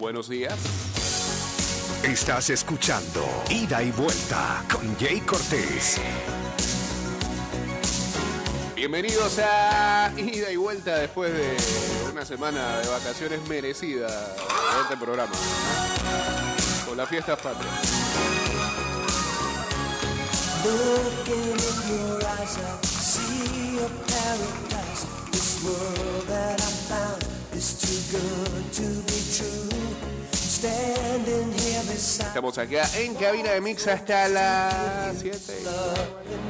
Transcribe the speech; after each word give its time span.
Buenos 0.00 0.30
días. 0.30 0.54
Estás 2.02 2.48
escuchando 2.48 3.22
Ida 3.50 3.82
y 3.82 3.90
Vuelta 3.92 4.64
con 4.72 4.96
Jay 4.98 5.20
Cortés. 5.20 6.00
Bienvenidos 8.74 9.38
a 9.40 10.10
Ida 10.16 10.50
y 10.50 10.56
Vuelta 10.56 10.96
después 10.96 11.34
de 11.34 12.10
una 12.10 12.24
semana 12.24 12.78
de 12.78 12.88
vacaciones 12.88 13.46
merecida 13.46 14.08
de 14.08 14.80
este 14.84 14.96
programa. 14.96 15.34
Con 16.88 16.96
las 16.96 17.06
fiestas 17.06 17.38
patrias. 17.38 17.70
Looking 20.64 21.50
in 21.50 22.08
your 22.08 22.24
eyes, 22.24 22.56
I 22.56 22.86
see 22.86 23.78
a 23.80 23.88
paradise. 24.08 25.04
This 25.30 25.62
world 25.62 26.26
that 26.28 26.59
Estamos 32.26 32.56
acá 32.56 32.88
en 32.96 33.14
cabina 33.14 33.50
de 33.50 33.60
mix 33.60 33.86
hasta 33.86 34.28
las 34.28 35.18
7. 35.20 35.36
in 35.58 35.64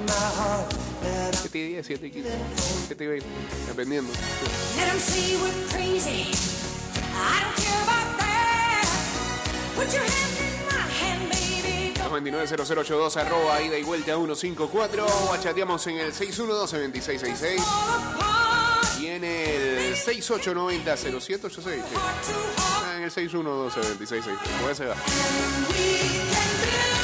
my 0.06 0.12
heart 0.12 0.72
that. 1.02 1.34
7 1.34 1.58
y 1.58 1.68
10, 1.72 1.86
7 1.86 2.06
y 2.06 2.10
15, 2.12 2.30
7 2.86 3.04
y 3.04 3.06
20, 3.08 3.26
dependiendo. 3.66 4.12
'em 12.02 12.24
290082 12.24 13.16
arroba 13.16 13.60
ida 13.62 13.76
y 13.78 13.82
vuelta 13.82 14.14
154 14.14 15.06
o 15.06 15.36
chateamos 15.42 15.86
en 15.88 15.98
el 15.98 16.12
612-2666 16.12 17.58
all 17.58 18.14
apart. 18.14 18.40
y 18.46 18.49
en 19.16 19.24
el 19.24 19.96
6890-0786 19.96 21.50
sí. 21.50 21.70
Heart 21.70 22.26
to 22.26 22.32
heart. 22.56 22.84
Ah, 22.84 22.94
en 22.96 23.02
el 23.02 23.10
612-2666 23.10 24.36
puede 24.62 24.74
ser 24.74 24.90
And 24.90 25.68
we 25.68 26.99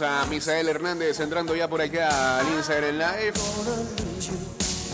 a 0.00 0.26
Misael 0.26 0.68
Hernández 0.68 1.18
entrando 1.20 1.56
ya 1.56 1.68
por 1.68 1.80
acá 1.80 2.38
al 2.38 2.48
Instagram 2.48 2.98
Live 2.98 3.32
gonna 3.64 3.80
lose 3.80 4.28
you. 4.28 4.36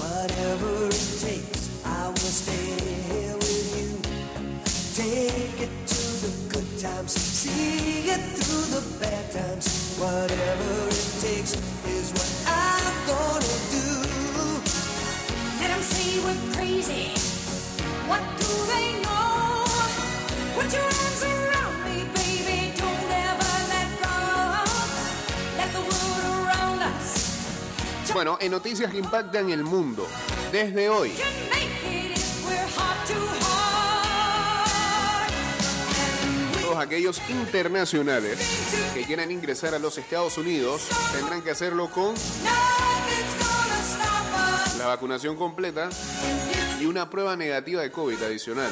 Whatever 0.01 0.87
it 0.87 1.21
takes, 1.21 1.85
I 1.85 2.09
will 2.09 2.65
Bueno, 28.15 28.39
en 28.41 28.53
noticias 28.53 28.93
que 28.93 28.99
impactan 28.99 29.51
el 29.51 29.65
mundo 29.65 30.07
desde 30.53 30.89
hoy 30.89 31.11
todos 36.63 36.79
aquellos 36.79 37.21
internacionales 37.29 38.39
que 38.95 39.03
quieran 39.03 39.33
ingresar 39.33 39.75
a 39.75 39.81
los 39.81 39.99
Estados 39.99 40.39
Unidos 40.39 40.87
tendrán 41.13 41.43
que 41.43 41.51
hacerlo 41.51 41.91
con 41.91 42.15
la 44.79 44.87
vacunación 44.87 45.35
completa 45.35 45.91
y 46.81 46.87
una 46.87 47.11
prueba 47.11 47.35
negativa 47.35 47.83
de 47.83 47.91
COVID 47.91 48.23
adicional. 48.23 48.71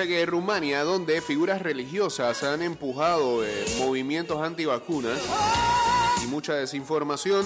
Dice 0.00 0.12
que 0.14 0.24
Rumania, 0.24 0.82
donde 0.82 1.20
figuras 1.20 1.60
religiosas 1.60 2.42
han 2.42 2.62
empujado 2.62 3.44
eh, 3.44 3.66
movimientos 3.76 4.40
antivacunas 4.40 5.20
y 6.24 6.26
mucha 6.26 6.54
desinformación, 6.54 7.44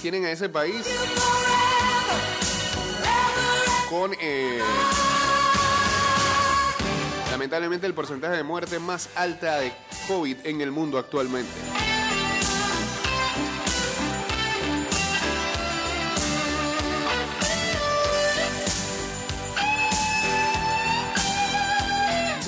tienen 0.00 0.24
a 0.24 0.30
ese 0.30 0.48
país 0.48 0.86
con 3.90 4.14
eh, 4.18 4.60
lamentablemente 7.30 7.86
el 7.86 7.92
porcentaje 7.92 8.38
de 8.38 8.42
muerte 8.42 8.78
más 8.78 9.10
alta 9.16 9.58
de 9.58 9.70
COVID 10.08 10.46
en 10.46 10.62
el 10.62 10.70
mundo 10.70 10.96
actualmente. 10.96 11.79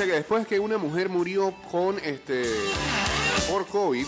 Dice 0.03 0.11
que 0.15 0.19
después 0.19 0.47
que 0.49 0.59
una 0.59 0.79
mujer 0.79 1.09
murió 1.09 1.55
con 1.71 1.97
este 2.01 2.43
por 3.49 3.65
COVID, 3.69 4.05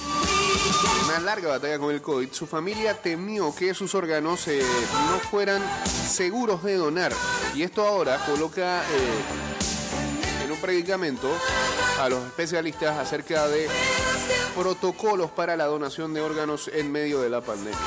una 1.04 1.20
larga 1.20 1.50
batalla 1.50 1.78
con 1.78 1.94
el 1.94 2.02
COVID, 2.02 2.32
su 2.32 2.48
familia 2.48 3.00
temió 3.00 3.54
que 3.54 3.74
sus 3.74 3.94
órganos 3.94 4.48
eh, 4.48 4.60
no 5.08 5.20
fueran 5.20 5.62
seguros 5.86 6.64
de 6.64 6.74
donar. 6.74 7.12
Y 7.54 7.62
esto 7.62 7.86
ahora 7.86 8.18
coloca 8.26 8.82
eh, 8.82 10.44
en 10.44 10.50
un 10.50 10.60
predicamento 10.60 11.30
a 12.00 12.08
los 12.08 12.24
especialistas 12.24 12.98
acerca 12.98 13.46
de 13.46 13.68
protocolos 14.56 15.30
para 15.30 15.56
la 15.56 15.66
donación 15.66 16.12
de 16.12 16.22
órganos 16.22 16.68
en 16.74 16.90
medio 16.90 17.20
de 17.20 17.30
la 17.30 17.40
pandemia. 17.40 17.78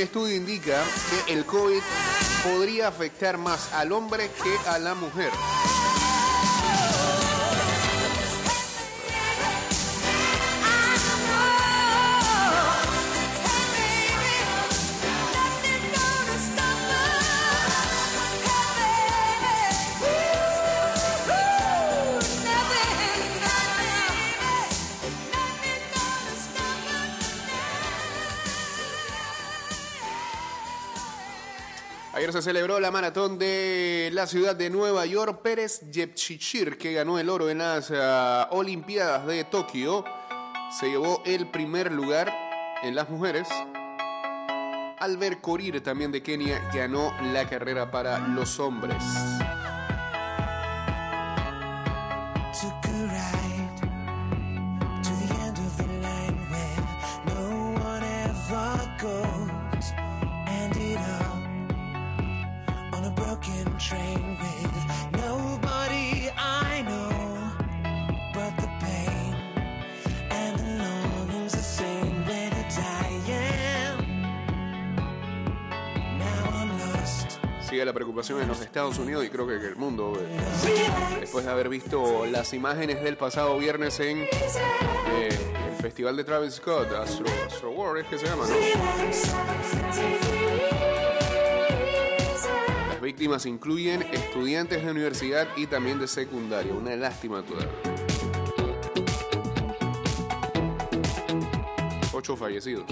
Estudio 0.00 0.36
indica 0.36 0.82
que 1.26 1.32
el 1.32 1.44
COVID 1.44 1.80
podría 2.42 2.88
afectar 2.88 3.38
más 3.38 3.72
al 3.72 3.92
hombre 3.92 4.30
que 4.42 4.68
a 4.68 4.78
la 4.78 4.94
mujer. 4.94 5.30
Celebró 32.40 32.80
la 32.80 32.90
maratón 32.90 33.38
de 33.38 34.10
la 34.12 34.26
ciudad 34.26 34.54
de 34.54 34.70
Nueva 34.70 35.04
York. 35.06 35.40
Pérez 35.42 35.82
Jepchichir, 35.92 36.78
que 36.78 36.92
ganó 36.92 37.18
el 37.18 37.28
oro 37.28 37.50
en 37.50 37.58
las 37.58 37.90
ah, 37.94 38.48
Olimpiadas 38.50 39.26
de 39.26 39.44
Tokio, 39.44 40.04
se 40.78 40.88
llevó 40.88 41.22
el 41.24 41.50
primer 41.50 41.92
lugar 41.92 42.32
en 42.82 42.94
las 42.94 43.08
mujeres. 43.10 43.48
Albert 44.98 45.40
Korir, 45.40 45.82
también 45.82 46.12
de 46.12 46.22
Kenia, 46.22 46.70
ganó 46.72 47.12
la 47.32 47.48
carrera 47.48 47.90
para 47.90 48.18
los 48.18 48.60
hombres. 48.60 49.02
La 77.84 77.92
preocupación 77.92 78.40
en 78.40 78.48
los 78.48 78.60
Estados 78.60 78.98
Unidos 78.98 79.24
y 79.24 79.28
creo 79.28 79.46
que 79.46 79.54
el 79.54 79.76
mundo. 79.76 80.12
eh, 80.20 81.20
Después 81.20 81.44
de 81.44 81.50
haber 81.50 81.68
visto 81.68 82.26
las 82.26 82.52
imágenes 82.54 83.02
del 83.02 83.16
pasado 83.16 83.58
viernes 83.58 83.98
en 84.00 84.18
eh, 84.18 85.28
el 85.70 85.76
festival 85.82 86.16
de 86.16 86.24
Travis 86.24 86.54
Scott, 86.54 86.92
Astro, 86.92 87.26
Astro 87.46 87.70
World, 87.70 88.04
es 88.04 88.08
que 88.08 88.18
se 88.18 88.26
llama, 88.26 88.44
¿no? 88.46 88.54
Las 92.88 93.00
víctimas 93.00 93.46
incluyen 93.46 94.02
estudiantes 94.12 94.84
de 94.84 94.90
universidad 94.90 95.48
y 95.56 95.66
también 95.66 95.98
de 95.98 96.08
secundaria. 96.08 96.72
Una 96.72 96.94
lástima 96.96 97.42
toda. 97.42 97.66
Ocho 102.12 102.36
fallecidos. 102.36 102.84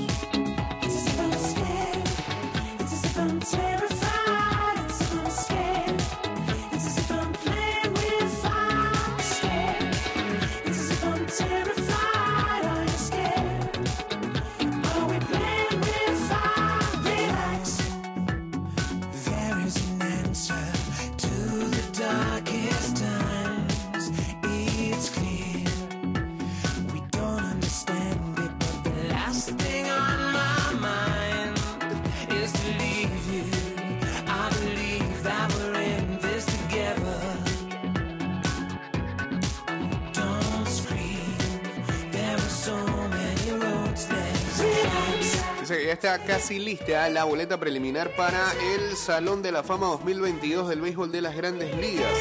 Está 45.98 46.20
casi 46.20 46.60
lista 46.60 47.08
la 47.08 47.24
boleta 47.24 47.58
preliminar 47.58 48.14
para 48.14 48.52
el 48.76 48.94
Salón 48.94 49.42
de 49.42 49.50
la 49.50 49.64
Fama 49.64 49.88
2022 49.88 50.68
del 50.68 50.80
béisbol 50.80 51.10
de 51.10 51.22
las 51.22 51.34
grandes 51.34 51.76
ligas. 51.76 52.12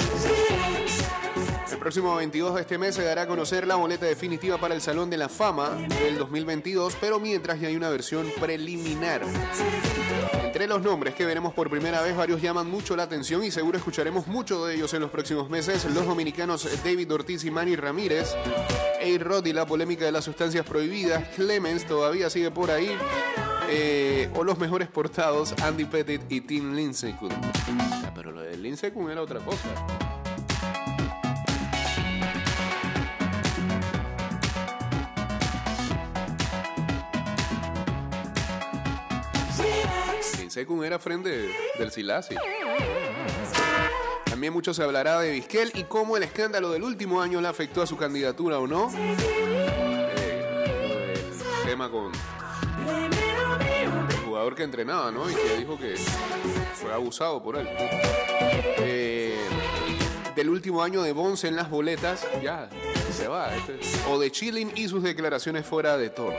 El 1.72 1.78
próximo 1.78 2.16
22 2.16 2.56
de 2.56 2.62
este 2.62 2.80
mes 2.80 2.96
se 2.96 3.04
dará 3.04 3.22
a 3.22 3.28
conocer 3.28 3.68
la 3.68 3.76
boleta 3.76 4.08
definitiva 4.08 4.58
para 4.58 4.74
el 4.74 4.82
Salón 4.82 5.12
de 5.12 5.18
la 5.18 5.30
Fama 5.30 5.78
del 6.02 6.18
2022, 6.18 6.98
pero 7.00 7.20
mientras 7.20 7.60
ya 7.60 7.68
hay 7.68 7.76
una 7.76 7.90
versión 7.90 8.26
preliminar. 8.40 9.22
Entre 10.44 10.66
los 10.66 10.82
nombres 10.82 11.14
que 11.14 11.28
veremos 11.28 11.54
por 11.54 11.70
primera 11.70 12.02
vez, 12.02 12.18
varios 12.18 12.42
llaman 12.42 12.68
mucho 12.68 12.96
la 12.96 13.04
atención 13.04 13.44
y 13.44 13.52
seguro 13.52 13.78
escucharemos 13.78 14.26
mucho 14.26 14.66
de 14.66 14.74
ellos 14.74 14.92
en 14.96 15.02
los 15.02 15.12
próximos 15.12 15.52
meses. 15.52 15.86
Los 15.86 16.08
dominicanos 16.08 16.68
David 16.84 17.14
Ortiz 17.14 17.44
y 17.44 17.52
Manny 17.52 17.76
Ramírez, 17.76 18.34
A-Rod 19.04 19.46
y 19.46 19.54
la 19.54 19.68
polémica 19.68 20.06
de 20.06 20.12
las 20.12 20.26
sustancias 20.26 20.66
prohibidas, 20.66 21.28
Clemens 21.36 21.86
todavía 21.86 22.32
sigue 22.32 22.50
por 22.50 22.72
ahí, 22.72 22.98
eh, 23.70 24.30
o 24.36 24.44
los 24.44 24.58
mejores 24.58 24.88
portados, 24.88 25.54
Andy 25.62 25.86
Pettit 25.86 26.22
y 26.30 26.42
Tim 26.42 26.74
Lincecum. 26.74 27.30
Ah, 27.80 28.12
pero 28.16 28.32
lo 28.32 28.42
de 28.42 28.58
Lincecum 28.58 29.10
era 29.10 29.22
otra 29.22 29.40
cosa. 29.40 29.68
Lincecum 40.40 40.84
era 40.84 40.98
frente 40.98 41.50
del 41.78 41.92
Silasi. 41.92 42.36
También 44.26 44.54
mucho 44.54 44.74
se 44.74 44.84
hablará 44.84 45.20
de 45.20 45.32
Vizquel 45.32 45.72
y 45.74 45.84
cómo 45.84 46.16
el 46.16 46.24
escándalo 46.24 46.72
del 46.72 46.84
último 46.84 47.22
año 47.22 47.42
le 47.42 47.48
afectó 47.48 47.82
a 47.82 47.88
su 47.88 47.98
candidatura 47.98 48.60
o 48.60 48.68
no. 48.68 48.90
Eh, 50.16 51.24
del 51.30 51.70
tema 51.70 51.90
con 51.90 52.12
el 54.10 54.16
jugador 54.26 54.56
que 54.56 54.64
entrenaba, 54.64 55.12
¿no? 55.12 55.30
Y 55.30 55.34
que 55.34 55.58
dijo 55.58 55.78
que 55.78 55.96
fue 56.76 56.94
abusado 56.94 57.42
por 57.42 57.58
él. 57.58 57.68
Eh, 58.80 59.38
del 60.36 60.50
último 60.50 60.84
año 60.84 61.02
de 61.02 61.12
Bonds 61.12 61.44
en 61.44 61.56
las 61.56 61.70
boletas, 61.70 62.26
ya, 62.42 62.70
se 63.12 63.28
va. 63.28 63.56
este. 63.56 63.80
O 64.10 64.20
de 64.20 64.32
Chilling 64.32 64.72
y 64.76 64.88
sus 64.88 65.04
declaraciones 65.04 65.66
fuera 65.66 65.98
de 65.98 66.10
tono. 66.10 66.36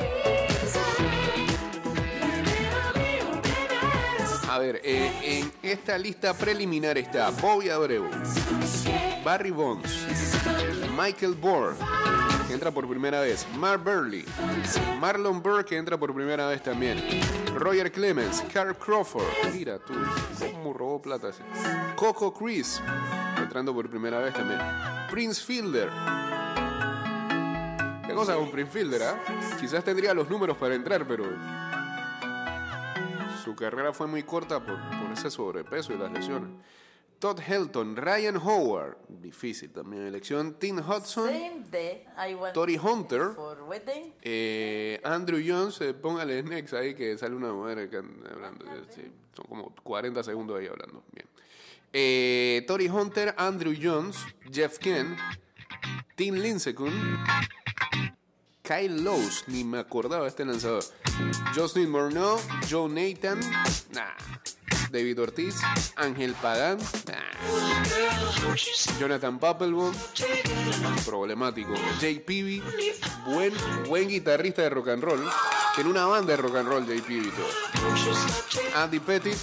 A 4.49 4.59
ver, 4.59 4.81
eh, 4.83 5.13
en 5.23 5.53
esta 5.63 5.99
lista 5.99 6.33
preliminar 6.35 6.97
está 6.97 7.31
Bobby 7.31 7.69
Abreu, 7.69 8.09
Barry 9.23 9.51
Bonds, 9.51 9.91
Michael 10.97 11.35
Bohr, 11.35 11.77
que 11.77 12.28
entra 12.53 12.71
por 12.71 12.89
primera 12.89 13.21
vez, 13.21 13.47
Mark 13.57 13.83
Burley, 13.83 14.25
Marlon 15.01 15.43
Burr, 15.43 15.65
que 15.65 15.77
entra 15.77 15.99
por 15.99 16.15
primera 16.15 16.47
vez 16.49 16.63
también, 16.63 16.99
Roger 17.55 17.93
Clemens, 17.93 18.43
Carl 18.53 18.77
Crawford, 18.77 19.25
mira 19.53 19.79
tú, 19.79 19.95
cómo 20.53 20.73
robó 20.73 21.03
plata 21.03 21.29
ese, 21.29 21.43
Coco 21.97 22.33
Chris, 22.33 22.81
entrando 23.37 23.75
por 23.75 23.89
primera 23.89 24.19
vez 24.19 24.35
también, 24.35 24.61
Prince 25.11 25.45
Fielder. 25.45 25.91
¿Qué 28.07 28.15
cosa 28.15 28.35
con 28.37 28.51
Prince 28.51 28.73
Fielder, 28.73 29.03
ah? 29.03 29.19
Quizás 29.61 29.85
tendría 29.85 30.15
los 30.15 30.31
números 30.31 30.57
para 30.57 30.75
entrar, 30.75 31.07
pero 31.07 31.25
su 33.45 33.55
carrera 33.55 33.93
fue 33.93 34.07
muy 34.07 34.23
corta 34.23 34.61
por, 34.61 34.77
por 34.77 35.13
ese 35.13 35.31
sobrepeso 35.31 35.93
y 35.93 35.99
las 35.99 36.11
lesiones. 36.11 36.51
Todd 37.19 37.41
Helton, 37.41 37.97
Ryan 37.97 38.37
Howard, 38.37 38.97
difícil 39.09 39.71
también 39.73 40.07
elección. 40.07 40.55
Tim 40.55 40.79
Hudson, 40.79 41.69
day, 41.69 42.05
Tori 42.55 42.77
Hunter. 42.77 43.31
eh, 44.23 45.01
Andrew 45.03 45.41
Jones, 45.45 45.81
eh, 45.81 45.95
póngale 45.95 46.43
next 46.45 46.75
ahí 46.75 46.95
que 46.95 47.19
sale 47.19 47.35
una 47.35 47.53
mujer 47.53 47.91
anda 47.93 48.31
hablando. 48.31 48.65
eh, 48.67 48.85
sí, 48.95 49.03
son 49.35 49.47
como 49.49 49.75
40 49.83 50.23
segundos 50.23 50.61
ahí 50.61 50.69
hablando. 50.69 51.03
Bien. 51.13 51.27
Eh, 51.93 52.65
Tori 52.69 52.87
Hunter, 52.89 53.35
Andrew 53.37 53.75
Jones, 53.81 54.19
Jeff 54.53 54.79
Ken, 54.79 55.17
Tim 56.15 56.37
Lincecum, 56.37 56.93
Kyle 58.63 59.03
Lowe's, 59.03 59.43
ni 59.49 59.65
me 59.65 59.79
acordaba 59.79 60.29
este 60.29 60.45
lanzador. 60.45 60.85
Justin 61.53 61.91
Morneau, 61.91 62.39
Joe 62.71 62.89
Nathan, 62.89 63.41
nah. 63.93 64.15
David 64.91 65.19
Ortiz, 65.21 65.57
Ángel 65.97 66.35
Pagán. 66.35 66.79
Jonathan 68.99 69.39
Papelbon, 69.39 69.95
problemático. 71.05 71.75
Jay 72.01 72.19
buen, 73.27 73.53
buen 73.89 74.09
guitarrista 74.09 74.63
de 74.63 74.71
rock 74.71 74.89
and 74.89 75.03
roll. 75.03 75.25
Tiene 75.75 75.91
una 75.91 76.07
banda 76.07 76.33
de 76.33 76.43
rock 76.43 76.57
and 76.57 76.69
roll, 76.69 76.87
Jay 76.87 77.01
Peavy. 77.01 77.31
todo. 77.31 78.83
Andy 78.83 79.01
Pettit, 79.01 79.37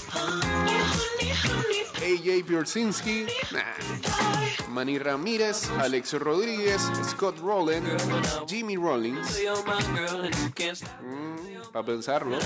AJ 2.06 2.46
nah. 3.52 3.64
Manny 4.70 5.00
Ramírez, 5.00 5.72
Alex 5.80 6.14
Rodríguez, 6.14 6.80
Scott 7.10 7.40
Rowland, 7.40 7.88
Jimmy 8.48 8.76
Rollins, 8.76 9.42
para 11.74 11.86
pensarlo, 11.86 12.38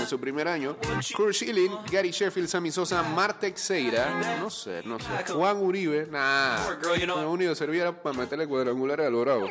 en 0.00 0.06
su 0.08 0.18
primer 0.18 0.48
año, 0.48 0.76
Kurt 1.16 1.34
Schilling, 1.34 1.70
Gary 1.88 2.10
Sheffield, 2.10 2.48
Sammy 2.48 2.72
Sosa, 2.72 3.04
Marte 3.04 3.52
Teixeira, 3.52 4.38
no 4.40 4.50
sé, 4.50 4.82
no 4.84 4.98
sé, 4.98 5.32
Juan 5.32 5.58
Uribe, 5.58 6.08
nah, 6.10 6.58
lo 7.06 7.30
único 7.30 7.54
servía 7.54 7.92
para 7.92 8.18
meterle 8.18 8.48
cuadrangular 8.48 9.02
a 9.02 9.10
los 9.10 9.20
Bravos. 9.20 9.50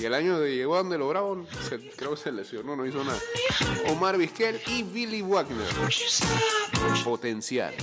Y 0.00 0.04
el 0.04 0.14
año 0.14 0.38
de 0.38 0.54
llegó 0.54 0.74
a 0.76 0.78
donde 0.78 0.98
los 0.98 1.08
Bravos, 1.08 1.46
se- 1.68 1.78
creo 1.96 2.12
que 2.12 2.16
se 2.16 2.32
lesionó, 2.32 2.76
no 2.76 2.86
hizo 2.86 3.02
nada. 3.04 3.18
Omar 3.88 4.16
Vizquel 4.16 4.60
y 4.66 4.82
Billy 4.82 5.22
Wagner. 5.22 5.66
Potencial. 7.04 7.74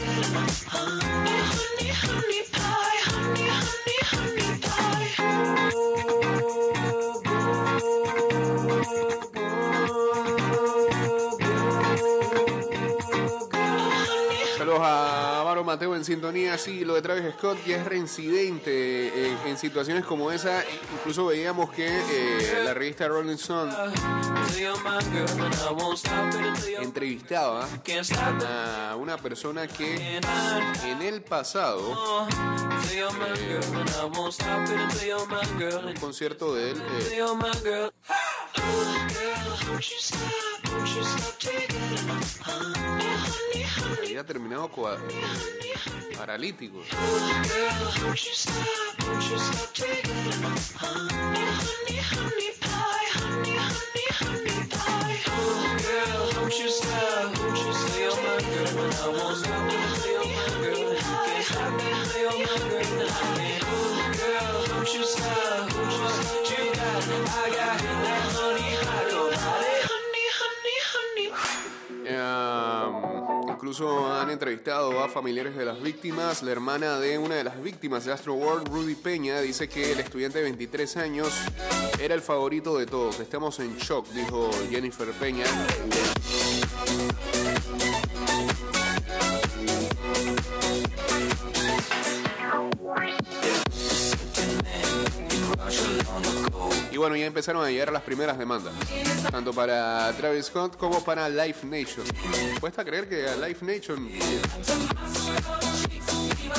Mateo 15.75 15.93
en 15.93 16.05
sintonía. 16.05 16.57
Sí, 16.57 16.85
lo 16.85 16.93
de 16.93 17.01
Travis 17.01 17.33
Scott 17.33 17.57
ya 17.65 17.75
es 17.75 17.83
reincidente 17.85 19.27
en, 19.27 19.37
en 19.45 19.57
situaciones 19.57 20.05
como 20.05 20.31
esa. 20.31 20.63
Incluso 20.93 21.25
veíamos 21.25 21.69
que 21.71 21.85
eh, 21.85 22.61
la 22.63 22.73
revista 22.73 23.09
Rolling 23.09 23.33
Stone 23.33 23.73
entrevistaba 26.81 27.67
a 28.47 28.95
una 28.95 29.17
persona 29.17 29.67
que 29.67 30.21
en 30.85 31.01
el 31.01 31.21
pasado, 31.23 32.25
en 35.59 35.85
un 35.87 35.95
concierto 35.99 36.55
de 36.55 36.71
él, 36.71 36.81
eh, 36.81 37.21
Había 44.03 44.23
terminado 44.25 44.69
paralítico. 46.17 46.81
Incluso 73.65 74.13
han 74.13 74.29
entrevistado 74.29 75.03
a 75.03 75.09
familiares 75.09 75.55
de 75.55 75.65
las 75.65 75.81
víctimas. 75.81 76.43
La 76.43 76.51
hermana 76.51 76.99
de 76.99 77.17
una 77.17 77.33
de 77.33 77.43
las 77.43 77.59
víctimas 77.63 78.05
de 78.05 78.13
Astro 78.13 78.35
World, 78.35 78.67
Rudy 78.67 78.93
Peña, 78.93 79.41
dice 79.41 79.67
que 79.67 79.91
el 79.91 79.99
estudiante 79.99 80.37
de 80.37 80.43
23 80.43 80.97
años 80.97 81.33
era 81.99 82.13
el 82.13 82.21
favorito 82.21 82.77
de 82.77 82.85
todos. 82.85 83.19
Estamos 83.19 83.59
en 83.59 83.75
shock, 83.77 84.07
dijo 84.09 84.51
Jennifer 84.69 85.11
Peña. 85.13 85.45
Bueno, 97.05 97.17
ya 97.17 97.27
empezaron 97.27 97.63
a 97.63 97.69
llegar 97.69 97.91
las 97.91 98.01
primeras 98.01 98.35
demandas, 98.35 98.73
tanto 99.29 99.53
para 99.53 100.11
Travis 100.13 100.47
Scott 100.47 100.75
como 100.75 101.03
para 101.03 101.29
Life 101.29 101.63
Nation. 101.67 102.03
Cuesta 102.59 102.83
creer 102.83 103.07
que 103.07 103.27
a 103.27 103.35
Life 103.35 103.63
Nation 103.63 104.09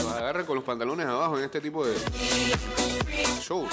lo 0.05 0.11
agarre 0.11 0.47
con 0.47 0.55
los 0.55 0.63
pantalones 0.63 1.05
abajo 1.05 1.37
en 1.37 1.47
este 1.47 1.61
tipo 1.61 1.85
de 1.85 1.97
shows. 3.41 3.69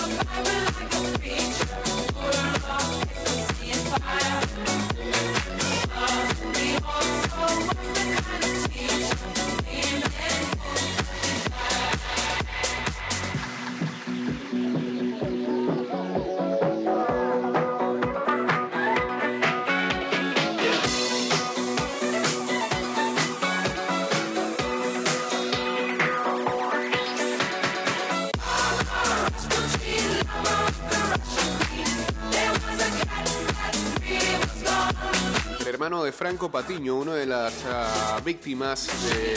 Franco 36.16 36.50
Patiño, 36.50 36.96
una 36.96 37.14
de 37.16 37.26
las 37.26 37.54
ah, 37.66 38.20
víctimas 38.24 38.88
de 39.10 39.34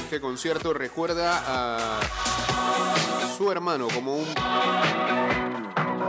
este 0.00 0.20
concierto, 0.20 0.72
recuerda 0.72 1.42
a 1.46 2.00
su 3.36 3.50
hermano 3.52 3.88
como 3.88 4.16
un- 4.16 4.34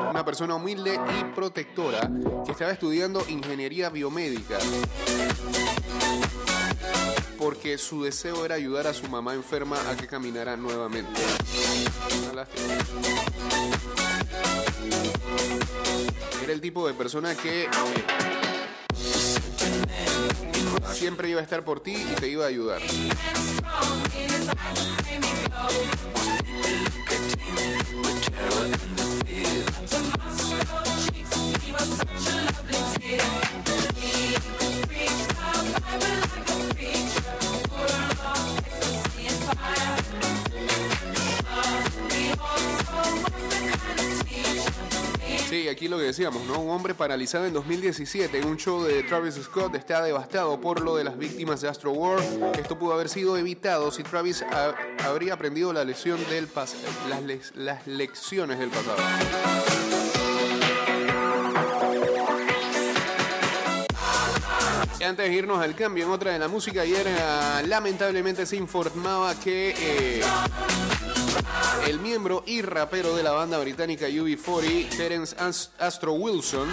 una 0.09 0.25
persona 0.25 0.55
humilde 0.55 0.99
y 1.19 1.23
protectora 1.35 2.09
que 2.45 2.51
estaba 2.51 2.71
estudiando 2.71 3.23
ingeniería 3.29 3.89
biomédica 3.89 4.57
porque 7.37 7.77
su 7.77 8.03
deseo 8.03 8.43
era 8.45 8.55
ayudar 8.55 8.87
a 8.87 8.93
su 8.93 9.07
mamá 9.07 9.33
enferma 9.33 9.77
a 9.89 9.95
que 9.95 10.07
caminara 10.07 10.57
nuevamente. 10.57 11.21
Era 16.43 16.53
el 16.53 16.61
tipo 16.61 16.87
de 16.87 16.93
persona 16.93 17.35
que 17.35 17.63
eh, 17.63 17.67
siempre 20.99 21.29
iba 21.29 21.39
a 21.39 21.43
estar 21.43 21.63
por 21.63 21.79
ti 21.79 21.93
y 21.93 22.15
te 22.15 22.27
iba 22.27 22.43
a 22.43 22.49
ayudar. 22.49 22.81
Sí, 45.59 45.67
aquí 45.67 45.89
lo 45.89 45.97
que 45.97 46.03
decíamos, 46.05 46.41
¿no? 46.45 46.57
Un 46.59 46.69
hombre 46.69 46.93
paralizado 46.95 47.45
en 47.45 47.51
2017 47.51 48.37
en 48.37 48.45
un 48.47 48.55
show 48.55 48.81
de 48.81 49.03
Travis 49.03 49.35
Scott 49.35 49.75
está 49.75 50.01
devastado 50.01 50.61
por 50.61 50.79
lo 50.79 50.95
de 50.95 51.03
las 51.03 51.17
víctimas 51.17 51.59
de 51.59 51.67
Astro 51.67 51.91
World. 51.91 52.55
Esto 52.57 52.79
pudo 52.79 52.93
haber 52.93 53.09
sido 53.09 53.35
evitado 53.35 53.91
si 53.91 54.03
Travis 54.03 54.41
ha- 54.43 54.73
habría 55.05 55.33
aprendido 55.33 55.73
la 55.73 55.83
lección 55.83 56.17
del 56.29 56.47
pas- 56.49 56.75
las, 57.09 57.21
lec- 57.23 57.51
las 57.55 57.85
lecciones 57.87 58.57
del 58.57 58.69
pasado. 58.69 58.95
Y 64.99 65.03
antes 65.03 65.29
de 65.29 65.33
irnos 65.33 65.59
al 65.63 65.75
cambio 65.75 66.03
en 66.05 66.11
otra 66.11 66.31
de 66.33 66.39
la 66.39 66.47
música, 66.49 66.81
ayer 66.81 67.05
eh, 67.07 67.67
lamentablemente 67.67 68.45
se 68.45 68.57
informaba 68.57 69.33
que 69.39 69.73
eh, 69.77 70.21
el 71.87 71.99
miembro 71.99 72.43
y 72.45 72.61
rapero 72.61 73.15
de 73.15 73.23
la 73.23 73.31
banda 73.31 73.57
británica 73.59 74.07
UB40, 74.07 74.89
Terence 74.97 75.35
As- 75.39 75.71
Astro 75.79 76.13
Wilson, 76.13 76.69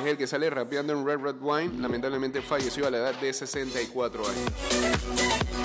es 0.00 0.06
el 0.06 0.16
que 0.16 0.26
sale 0.26 0.48
rapeando 0.50 0.92
en 0.92 1.04
Red 1.06 1.18
Red 1.20 1.36
Wine, 1.40 1.80
lamentablemente 1.80 2.40
falleció 2.42 2.86
a 2.86 2.90
la 2.90 2.98
edad 2.98 3.14
de 3.20 3.32
64 3.32 4.22
años. 4.26 5.57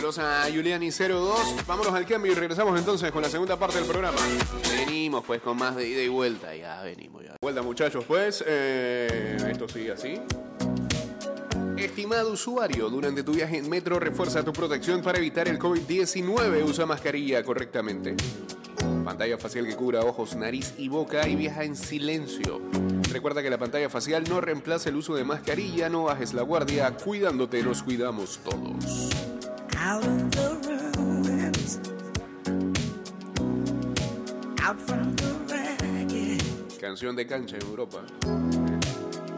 Saludos 0.00 0.18
a 0.18 0.48
Giuliani02. 0.48 1.66
Vámonos 1.66 1.92
al 1.92 2.06
cambio 2.06 2.32
y 2.32 2.34
regresamos 2.34 2.78
entonces 2.78 3.12
con 3.12 3.20
la 3.20 3.28
segunda 3.28 3.58
parte 3.58 3.76
del 3.76 3.86
programa. 3.86 4.16
Venimos 4.74 5.22
pues 5.26 5.42
con 5.42 5.58
más 5.58 5.76
de 5.76 5.86
ida 5.86 6.00
y 6.00 6.08
vuelta. 6.08 6.56
Ya 6.56 6.80
venimos 6.80 7.22
ya. 7.22 7.36
Vuelta 7.42 7.60
muchachos 7.60 8.06
pues. 8.08 8.42
eh, 8.46 9.36
esto 9.50 9.68
sigue 9.68 9.92
así. 9.92 10.18
Estimado 11.76 12.32
usuario, 12.32 12.88
durante 12.88 13.22
tu 13.22 13.32
viaje 13.32 13.58
en 13.58 13.68
metro 13.68 14.00
refuerza 14.00 14.42
tu 14.42 14.54
protección 14.54 15.02
para 15.02 15.18
evitar 15.18 15.48
el 15.48 15.58
COVID-19. 15.58 16.64
Usa 16.64 16.86
mascarilla 16.86 17.44
correctamente. 17.44 18.16
Pantalla 19.04 19.36
facial 19.36 19.66
que 19.66 19.76
cubra 19.76 20.00
ojos, 20.00 20.34
nariz 20.34 20.72
y 20.78 20.88
boca 20.88 21.28
y 21.28 21.36
viaja 21.36 21.62
en 21.64 21.76
silencio. 21.76 22.62
Recuerda 23.12 23.42
que 23.42 23.50
la 23.50 23.58
pantalla 23.58 23.90
facial 23.90 24.24
no 24.30 24.40
reemplaza 24.40 24.88
el 24.88 24.96
uso 24.96 25.14
de 25.14 25.24
mascarilla, 25.24 25.90
no 25.90 26.04
bajes 26.04 26.32
la 26.32 26.40
guardia, 26.40 26.90
cuidándote 26.96 27.62
nos 27.62 27.82
cuidamos 27.82 28.40
todos. 28.42 29.10
Out 29.80 30.04
of 30.04 30.30
the 30.30 30.48
ruins, 30.94 31.78
out 34.60 34.78
from 34.78 35.16
the 35.16 35.32
wreckage. 35.48 36.78
Canción 36.78 37.16
de 37.16 37.26
cancha 37.26 37.56
en 37.56 37.62
Europa. 37.62 38.00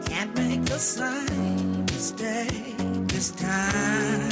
Can't 0.05 0.35
make 0.35 0.65
the 0.65 0.77
same 0.77 1.85
mistake 1.85 2.75
this 3.07 3.31
time. 3.31 4.29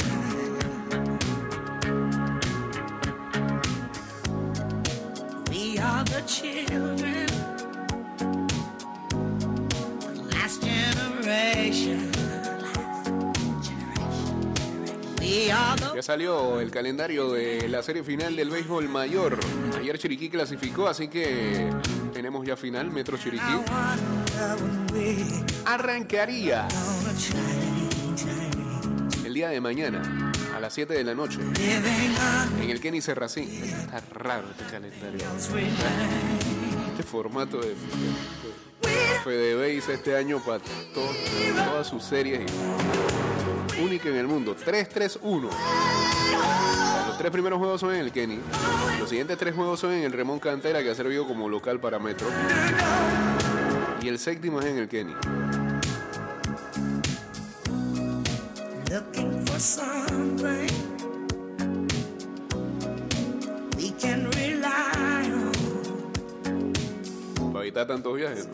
We 5.50 5.78
are 5.78 6.04
the 6.04 6.22
children, 6.26 7.26
the 10.04 10.22
last 10.34 10.62
generation. 10.62 12.11
Ya 15.94 16.02
salió 16.02 16.60
el 16.60 16.70
calendario 16.70 17.30
de 17.32 17.68
la 17.68 17.82
serie 17.82 18.02
final 18.02 18.34
del 18.34 18.48
béisbol 18.48 18.88
mayor. 18.88 19.38
Ayer 19.78 19.98
Chiriquí 19.98 20.30
clasificó, 20.30 20.88
así 20.88 21.08
que 21.08 21.68
tenemos 22.14 22.46
ya 22.46 22.56
final, 22.56 22.90
Metro 22.90 23.18
Chiriquí. 23.18 23.42
Arrancaría 25.66 26.66
el 29.26 29.34
día 29.34 29.48
de 29.50 29.60
mañana 29.60 30.32
a 30.56 30.60
las 30.60 30.72
7 30.72 30.94
de 30.94 31.04
la 31.04 31.14
noche 31.14 31.40
en 32.60 32.70
el 32.70 32.80
Kenny 32.80 33.02
Serracín. 33.02 33.48
Está 33.62 34.02
raro 34.10 34.46
este 34.50 34.64
calendario. 34.72 35.20
Este 36.92 37.02
formato 37.02 37.58
de 37.60 37.74
Fede 39.24 39.54
Base 39.54 39.94
este 39.94 40.16
año 40.16 40.40
para 40.40 40.60
todas 40.94 41.86
sus 41.86 42.02
series 42.02 42.50
única 43.82 44.08
en 44.08 44.16
el 44.16 44.26
mundo. 44.26 44.56
3-3-1. 44.56 45.48
Los 47.06 47.18
tres 47.18 47.30
primeros 47.30 47.58
juegos 47.58 47.80
son 47.80 47.94
en 47.94 48.00
el 48.00 48.12
Kenny. 48.12 48.40
Los 48.98 49.08
siguientes 49.08 49.38
tres 49.38 49.54
juegos 49.54 49.80
son 49.80 49.92
en 49.92 50.04
el 50.04 50.12
Remón 50.12 50.38
Cantera, 50.38 50.82
que 50.82 50.90
ha 50.90 50.94
servido 50.94 51.26
como 51.26 51.48
local 51.48 51.80
para 51.80 51.98
Metro. 51.98 52.26
Y 54.00 54.08
el 54.08 54.18
séptimo 54.18 54.60
es 54.60 54.66
en 54.66 54.78
el 54.78 54.88
Kenny. 54.88 55.14
Evitar 67.72 67.86
tantos 67.86 68.14
viajes. 68.14 68.48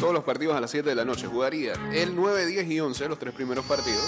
Todos 0.00 0.12
los 0.12 0.24
partidos 0.24 0.56
a 0.56 0.60
las 0.60 0.70
7 0.70 0.88
de 0.88 0.94
la 0.94 1.04
noche. 1.04 1.28
Jugaría 1.28 1.74
el 1.92 2.16
9, 2.16 2.46
10 2.46 2.70
y 2.70 2.80
11, 2.80 3.08
los 3.08 3.18
tres 3.18 3.32
primeros 3.32 3.64
partidos. 3.64 4.02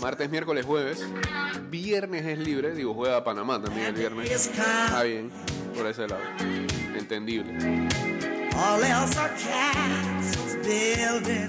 Martes, 0.00 0.30
miércoles, 0.30 0.64
jueves. 0.64 1.04
Viernes 1.70 2.24
es 2.24 2.38
libre. 2.38 2.74
Digo, 2.74 2.94
juega 2.94 3.22
Panamá 3.22 3.60
también 3.60 3.88
el 3.88 3.94
viernes. 3.94 4.50
come. 4.54 5.04
bien, 5.04 5.30
por 5.76 5.86
ese 5.86 6.08
lado. 6.08 6.22
Entendible. 6.96 7.88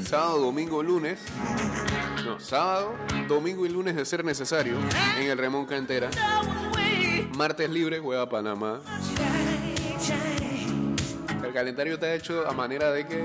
Sábado, 0.06 0.40
domingo, 0.40 0.84
lunes. 0.84 1.20
No, 2.26 2.40
sábado, 2.40 2.96
domingo 3.28 3.66
y 3.66 3.70
lunes 3.70 3.96
de 3.96 4.04
ser 4.04 4.26
necesario 4.26 4.78
en 5.18 5.30
el 5.30 5.38
Remón 5.38 5.66
Cantera. 5.66 6.10
Martes 7.36 7.70
libre, 7.70 8.00
juega 8.00 8.30
Panamá. 8.30 8.80
El 11.44 11.54
calendario 11.54 11.96
está 11.96 12.14
hecho 12.14 12.48
a 12.48 12.54
manera 12.54 12.92
de 12.92 13.06
que 13.06 13.24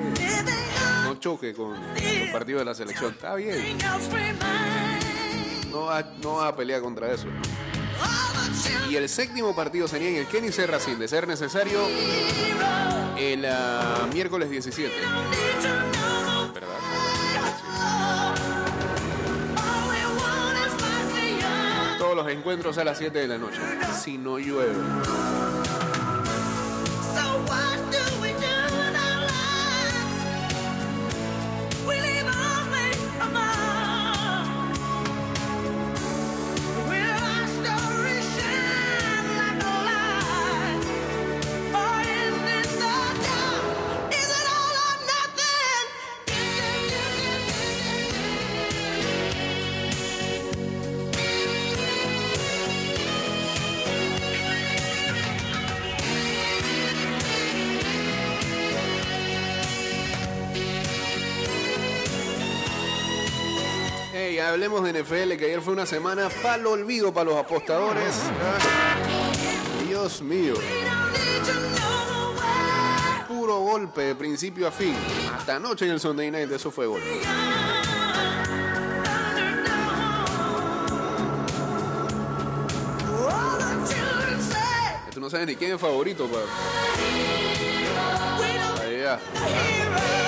no 1.05 1.15
choque 1.21 1.55
con 1.55 1.73
los 1.73 2.31
partidos 2.33 2.61
de 2.61 2.65
la 2.65 2.75
selección. 2.75 3.13
Está 3.13 3.37
bien, 3.37 3.79
no 5.71 5.83
va, 5.83 6.03
no 6.23 6.35
va 6.37 6.49
a 6.49 6.57
pelear 6.57 6.81
contra 6.81 7.13
eso. 7.13 7.27
Y 8.91 8.97
el 8.97 9.09
séptimo 9.09 9.55
partido 9.55 9.87
sería 9.87 10.09
en 10.09 10.17
el 10.17 10.27
Kenny 10.27 10.51
Serracín, 10.51 10.99
de 10.99 11.07
ser 11.07 11.29
necesario, 11.29 11.81
el 13.17 13.45
ah, 13.47 14.09
miércoles 14.13 14.51
17. 14.51 14.93
Encuentros 22.33 22.79
a 22.79 22.85
las 22.85 22.99
7 22.99 23.19
de 23.19 23.29
la 23.29 23.39
noche. 23.39 23.61
Si 23.99 24.19
no 24.19 24.39
llueve. 24.39 24.75
NFL, 65.03 65.37
que 65.37 65.45
ayer 65.47 65.61
fue 65.61 65.73
una 65.73 65.87
semana 65.87 66.29
para 66.43 66.69
olvido 66.69 67.13
para 67.13 67.31
los 67.31 67.39
apostadores. 67.39 68.15
Ah, 68.41 68.59
Dios 69.87 70.21
mío. 70.23 70.55
Puro 73.29 73.61
golpe 73.61 74.03
de 74.03 74.15
principio 74.15 74.69
a 74.69 74.71
fin. 74.71 74.95
Hasta 75.35 75.57
anoche 75.57 75.87
en 75.87 75.93
el 75.93 76.01
Sunday 76.01 76.31
Night, 76.31 76.51
eso 76.51 76.71
fue 76.71 76.87
gol. 76.87 77.01
Tú 85.13 85.21
no 85.21 85.31
sabes 85.31 85.47
ni 85.47 85.57
quién 85.57 85.73
es 85.73 85.81
favorito, 85.81 86.29
pa. 86.29 86.39
Ahí 88.83 90.20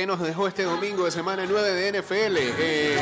¿Qué 0.00 0.06
nos 0.06 0.18
dejó 0.18 0.48
este 0.48 0.62
domingo 0.62 1.04
de 1.04 1.10
semana 1.10 1.44
9 1.46 1.72
de 1.72 2.00
NFL? 2.00 2.36
Eh, 2.38 2.96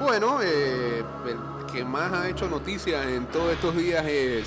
bueno, 0.00 0.38
eh, 0.44 1.02
el 1.26 1.66
que 1.72 1.84
más 1.84 2.12
ha 2.12 2.28
hecho 2.28 2.48
noticias 2.48 3.04
en 3.04 3.26
todos 3.26 3.52
estos 3.52 3.76
días 3.76 4.06
es 4.06 4.46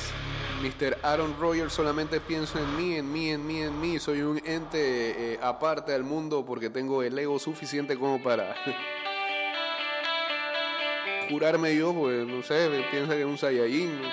Mr. 0.62 1.00
Aaron 1.04 1.36
Rodgers. 1.38 1.74
Solamente 1.74 2.22
pienso 2.22 2.58
en 2.58 2.78
mí, 2.78 2.96
en 2.96 3.12
mí, 3.12 3.32
en 3.32 3.46
mí, 3.46 3.62
en 3.62 3.82
mí. 3.82 4.00
Soy 4.00 4.22
un 4.22 4.38
ente 4.46 5.34
eh, 5.34 5.40
aparte 5.44 5.92
del 5.92 6.06
mundo 6.06 6.46
porque 6.46 6.70
tengo 6.70 7.04
el 7.04 7.20
ego 7.20 7.38
suficiente 7.38 7.98
como 7.98 8.24
para 8.24 8.56
curarme 11.30 11.76
yo, 11.76 11.94
pues 11.94 12.26
no 12.26 12.42
sé, 12.44 12.70
piensa 12.92 13.12
que 13.12 13.24
es 13.24 13.28
un 13.28 13.38
Saiyajin, 13.38 14.02
no, 14.02 14.08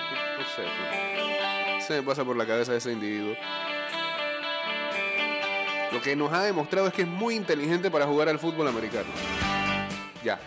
sé. 0.57 1.87
Se 1.87 1.94
me 1.94 2.02
pasa 2.02 2.24
por 2.24 2.35
la 2.35 2.44
cabeza 2.44 2.74
ese 2.74 2.90
individuo. 2.90 3.37
Lo 5.94 6.02
que 6.02 6.16
nos 6.16 6.33
ha 6.33 6.42
demostrado 6.42 6.88
es 6.88 6.92
que 6.92 7.02
es 7.02 7.09
muy 7.09 7.37
inteligente 7.37 7.88
para 7.88 8.04
jugar 8.04 8.28
al 8.28 8.40
fútbol 8.40 8.66
americano. 8.66 9.07
Ya. 10.24 10.40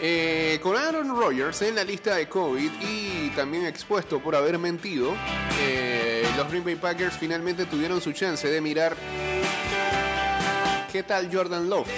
Eh, 0.00 0.60
con 0.62 0.76
Aaron 0.76 1.08
Rodgers 1.16 1.62
en 1.62 1.74
la 1.74 1.82
lista 1.82 2.14
de 2.14 2.28
COVID 2.28 2.70
y 2.80 3.30
también 3.30 3.66
expuesto 3.66 4.20
por 4.20 4.36
haber 4.36 4.58
mentido, 4.58 5.16
eh, 5.60 6.24
los 6.36 6.48
Green 6.48 6.62
Bay 6.62 6.76
Packers 6.76 7.16
finalmente 7.16 7.64
tuvieron 7.64 8.00
su 8.00 8.12
chance 8.12 8.46
de 8.46 8.60
mirar 8.60 8.94
qué 10.92 11.02
tal 11.02 11.28
Jordan 11.34 11.68
Love. 11.68 11.88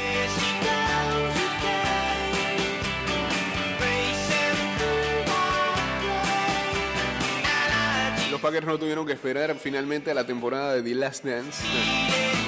Packers 8.46 8.66
no 8.68 8.78
tuvieron 8.78 9.04
que 9.04 9.12
esperar 9.12 9.56
finalmente 9.56 10.12
a 10.12 10.14
la 10.14 10.24
temporada 10.24 10.74
de 10.74 10.82
The 10.84 10.94
Last 10.94 11.24
Dance, 11.24 11.64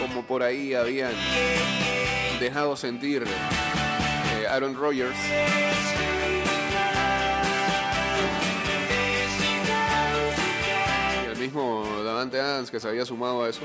como 0.00 0.24
por 0.24 0.44
ahí 0.44 0.72
habían 0.72 1.11
dejado 2.38 2.76
sentir 2.76 3.24
eh, 3.24 4.46
Aaron 4.48 4.76
Rodgers. 4.76 5.16
Y 11.24 11.32
el 11.32 11.37
mismo 11.37 11.84
Davante 12.04 12.38
Adams 12.38 12.70
que 12.70 12.78
se 12.78 12.87
había 12.87 13.04
sumado 13.04 13.42
a 13.42 13.48
eso. 13.48 13.62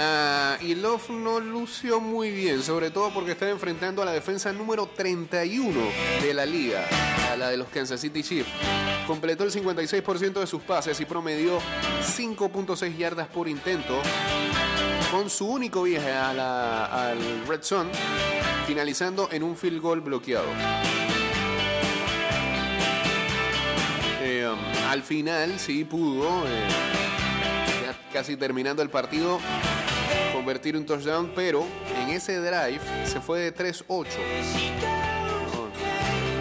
Ah, 0.00 0.56
y 0.60 0.76
Love 0.76 1.10
no 1.10 1.40
lució 1.40 1.98
muy 1.98 2.30
bien, 2.30 2.62
sobre 2.62 2.92
todo 2.92 3.12
porque 3.12 3.32
estaba 3.32 3.50
enfrentando 3.50 4.00
a 4.00 4.04
la 4.04 4.12
defensa 4.12 4.52
número 4.52 4.86
31 4.86 5.76
de 6.22 6.34
la 6.34 6.46
liga, 6.46 6.86
a 7.32 7.36
la 7.36 7.50
de 7.50 7.56
los 7.56 7.66
Kansas 7.66 8.00
City 8.00 8.22
Chiefs. 8.22 8.48
Completó 9.08 9.42
el 9.42 9.50
56% 9.50 10.34
de 10.34 10.46
sus 10.46 10.62
pases 10.62 11.00
y 11.00 11.04
promedió 11.04 11.58
5.6 12.16 12.96
yardas 12.96 13.26
por 13.26 13.48
intento, 13.48 14.00
con 15.10 15.28
su 15.28 15.48
único 15.48 15.82
viaje 15.82 16.12
al 16.12 17.18
Red 17.48 17.64
Zone, 17.64 17.90
finalizando 18.68 19.28
en 19.32 19.42
un 19.42 19.56
field 19.56 19.80
goal 19.80 20.00
bloqueado. 20.00 20.46
Eh, 24.22 24.48
um, 24.48 24.86
al 24.88 25.02
final 25.02 25.58
sí 25.58 25.84
pudo, 25.84 26.46
eh, 26.46 26.68
casi 28.12 28.36
terminando 28.36 28.80
el 28.82 28.90
partido, 28.90 29.40
convertir 30.48 30.78
un 30.78 30.86
touchdown, 30.86 31.30
pero 31.34 31.62
en 31.94 32.08
ese 32.08 32.38
drive 32.38 32.80
se 33.04 33.20
fue 33.20 33.40
de 33.40 33.54
3-8. 33.54 34.06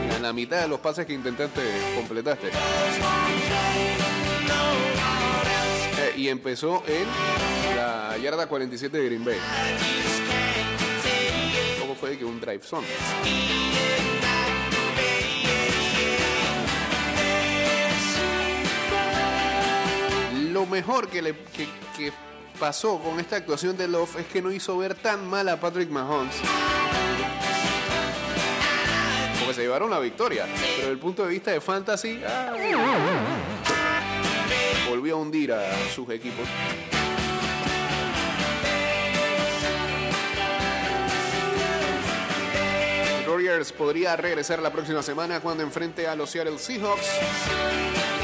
No, 0.08 0.16
a 0.16 0.20
la 0.20 0.32
mitad 0.32 0.62
de 0.62 0.70
los 0.70 0.80
pases 0.80 1.06
que 1.06 1.12
intentaste 1.12 1.62
completaste. 1.94 2.48
Eh, 5.98 6.14
y 6.16 6.30
empezó 6.30 6.86
en 6.88 7.06
la 7.76 8.16
yarda 8.24 8.48
47 8.48 8.98
de 8.98 9.06
Green 9.08 9.26
Bay. 9.26 9.40
¿Cómo 11.82 11.94
fue 11.94 12.18
que 12.18 12.24
un 12.24 12.40
drive 12.40 12.64
son? 12.64 12.86
Lo 20.54 20.66
mejor 20.66 21.10
que, 21.10 21.22
le, 21.22 21.36
que 21.98 22.14
pasó 22.60 23.00
con 23.00 23.20
esta 23.20 23.38
actuación 23.38 23.78
de 23.78 23.88
Love 23.88 24.18
es 24.20 24.28
que 24.28 24.42
no 24.42 24.52
hizo 24.52 24.78
ver 24.78 24.96
tan 24.96 25.28
mal 25.28 25.48
a 25.50 25.60
Patrick 25.60 25.90
Mahomes. 25.90 26.36
Porque 29.40 29.54
se 29.54 29.62
llevaron 29.62 29.90
la 29.90 30.00
victoria. 30.00 30.46
Pero 30.46 30.76
desde 30.78 30.92
el 30.92 30.98
punto 30.98 31.24
de 31.24 31.30
vista 31.30 31.52
de 31.52 31.62
fantasy, 31.62 32.22
ah, 32.26 32.54
volvió 34.90 35.16
a 35.16 35.20
hundir 35.20 35.54
a 35.54 35.64
sus 35.94 36.10
equipos. 36.10 36.48
Warriors 43.38 43.72
podría 43.72 44.16
regresar 44.16 44.64
la 44.64 44.72
próxima 44.72 45.04
semana 45.04 45.42
cuando 45.42 45.62
enfrente 45.62 46.08
a 46.08 46.16
los 46.16 46.32
Seattle 46.32 46.58
Seahawks. 46.58 48.17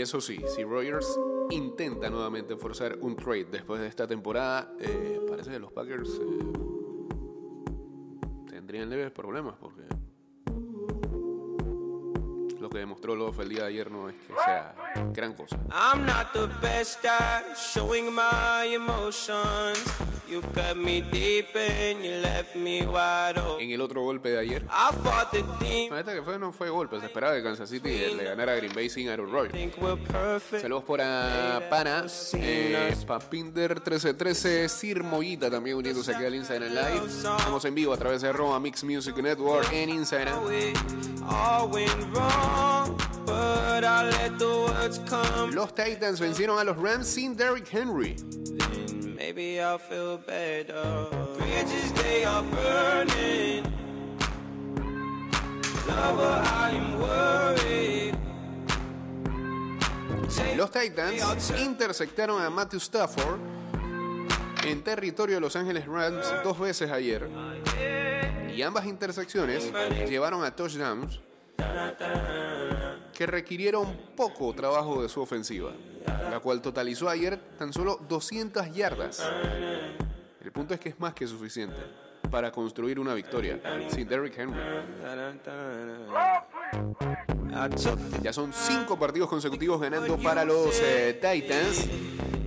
Eso 0.00 0.18
sí, 0.18 0.42
si 0.48 0.64
Rogers 0.64 1.20
intenta 1.50 2.08
nuevamente 2.08 2.56
forzar 2.56 2.96
un 3.02 3.16
trade 3.16 3.44
después 3.50 3.82
de 3.82 3.86
esta 3.86 4.06
temporada, 4.06 4.72
eh, 4.80 5.20
parece 5.28 5.50
que 5.50 5.58
los 5.58 5.70
Packers 5.72 6.08
eh, 6.08 6.38
tendrían 8.48 8.88
leves 8.88 9.10
problemas 9.10 9.56
porque 9.60 9.82
lo 12.58 12.70
que 12.70 12.78
demostró 12.78 13.14
Love 13.14 13.40
el 13.40 13.50
día 13.50 13.64
de 13.64 13.68
ayer 13.68 13.90
no 13.90 14.08
es 14.08 14.16
que 14.16 14.32
sea 14.42 14.74
gran 15.12 15.34
cosa. 15.34 15.58
I'm 15.70 16.06
not 16.06 16.32
the 16.32 16.46
best 16.62 17.04
at 17.04 17.54
showing 17.54 18.06
my 18.10 18.74
emotions. 18.74 19.84
You 20.30 20.40
cut 20.54 20.76
me 20.76 21.00
deep 21.00 21.56
and 21.56 22.04
you 22.04 22.12
left 22.22 22.54
me 22.54 22.82
wide 22.86 23.36
open. 23.36 23.64
En 23.64 23.72
el 23.72 23.80
otro 23.80 24.02
golpe 24.02 24.30
de 24.30 24.38
ayer, 24.38 24.62
I 24.70 24.94
fought 25.02 25.32
the 25.32 25.42
que 25.50 26.22
fue, 26.22 26.38
no 26.38 26.52
fue 26.52 26.70
golpe, 26.70 27.00
se 27.00 27.06
esperaba 27.06 27.34
que 27.34 27.42
Kansas 27.42 27.68
City 27.68 28.14
le 28.16 28.22
ganara 28.22 28.52
a 28.52 28.56
Green 28.56 28.72
Bay 28.72 28.88
sin 28.88 29.08
Aaron 29.08 29.28
Rodgers. 29.28 29.58
Saludos 30.60 30.84
por 30.84 31.00
a 31.00 31.66
Pana, 31.68 32.06
eh, 32.34 32.94
Papinder 33.04 33.70
1313, 33.70 34.68
Sir 34.68 35.02
Mollita 35.02 35.50
también 35.50 35.76
uniéndose 35.76 36.14
aquí 36.14 36.24
al 36.24 36.36
Instagram 36.36 36.68
Live. 36.68 37.06
Estamos 37.08 37.64
en 37.64 37.74
vivo 37.74 37.92
a 37.92 37.96
través 37.96 38.22
de 38.22 38.32
Roma 38.32 38.60
Mix 38.60 38.84
Music 38.84 39.16
Network 39.16 39.72
en 39.72 39.90
Instagram. 39.90 40.44
Los 45.52 45.74
Titans 45.74 46.20
vencieron 46.20 46.56
a 46.60 46.62
los 46.62 46.76
Rams 46.76 47.08
sin 47.08 47.36
Derrick 47.36 47.66
Henry. 47.74 48.14
And 49.20 49.36
maybe 49.36 49.60
I'll 49.60 49.78
feel 49.78 50.18
better. 50.18 51.06
Bridges 51.38 51.92
they 51.92 52.24
are 52.24 52.42
burning. 52.42 53.64
Lover, 55.86 56.42
I 56.44 56.70
am 56.74 56.98
worried. 56.98 58.14
Take 60.34 60.56
Los 60.56 60.70
Titans 60.70 61.52
interceptaron 61.58 62.42
a 62.42 62.50
Matthew 62.50 62.80
Stafford 62.80 63.40
en 64.64 64.82
territorio 64.82 65.36
de 65.36 65.40
Los 65.40 65.56
Ángeles 65.56 65.86
Rams 65.86 66.26
dos 66.44 66.58
veces 66.58 66.90
ayer. 66.90 67.28
Y 68.54 68.62
ambas 68.62 68.86
intersecciones 68.86 69.70
llevaron 70.08 70.44
a 70.44 70.54
touchdowns 70.54 71.20
que 73.12 73.26
requirieron 73.26 73.96
poco 74.16 74.54
trabajo 74.54 75.02
de 75.02 75.08
su 75.08 75.20
ofensiva, 75.20 75.72
la 76.30 76.40
cual 76.40 76.62
totalizó 76.62 77.08
ayer 77.08 77.38
tan 77.58 77.72
solo 77.72 78.00
200 78.08 78.74
yardas. 78.74 79.22
El 80.42 80.52
punto 80.52 80.72
es 80.72 80.80
que 80.80 80.88
es 80.88 80.98
más 80.98 81.12
que 81.12 81.26
suficiente 81.26 81.76
para 82.30 82.50
construir 82.50 82.98
una 82.98 83.12
victoria 83.12 83.60
sin 83.88 84.08
Derrick 84.08 84.38
Henry. 84.38 84.58
Ya 88.22 88.32
son 88.32 88.52
cinco 88.52 88.98
partidos 88.98 89.28
consecutivos 89.28 89.80
ganando 89.80 90.16
para 90.18 90.44
los 90.44 90.80
eh, 90.80 91.20
Titans. 91.20 91.88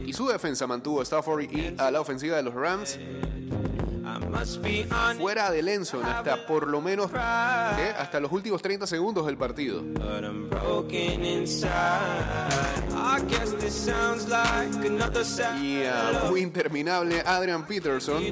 Y 0.05 0.13
su 0.13 0.27
defensa 0.27 0.67
mantuvo 0.67 1.01
a 1.01 1.03
Stafford 1.03 1.41
y 1.43 1.75
a 1.77 1.91
la 1.91 2.01
ofensiva 2.01 2.35
de 2.35 2.43
los 2.43 2.53
Rams 2.53 2.99
fuera 5.17 5.51
de 5.51 5.61
Lenson 5.61 6.05
hasta 6.05 6.45
por 6.45 6.67
lo 6.67 6.81
menos 6.81 7.11
¿qué? 7.11 7.17
hasta 7.17 8.19
los 8.19 8.31
últimos 8.31 8.61
30 8.61 8.87
segundos 8.87 9.25
del 9.25 9.37
partido. 9.37 9.83
Y 15.61 15.83
ah, 15.85 16.25
muy 16.29 16.41
interminable 16.41 17.21
Adrian 17.25 17.65
Peterson 17.65 18.23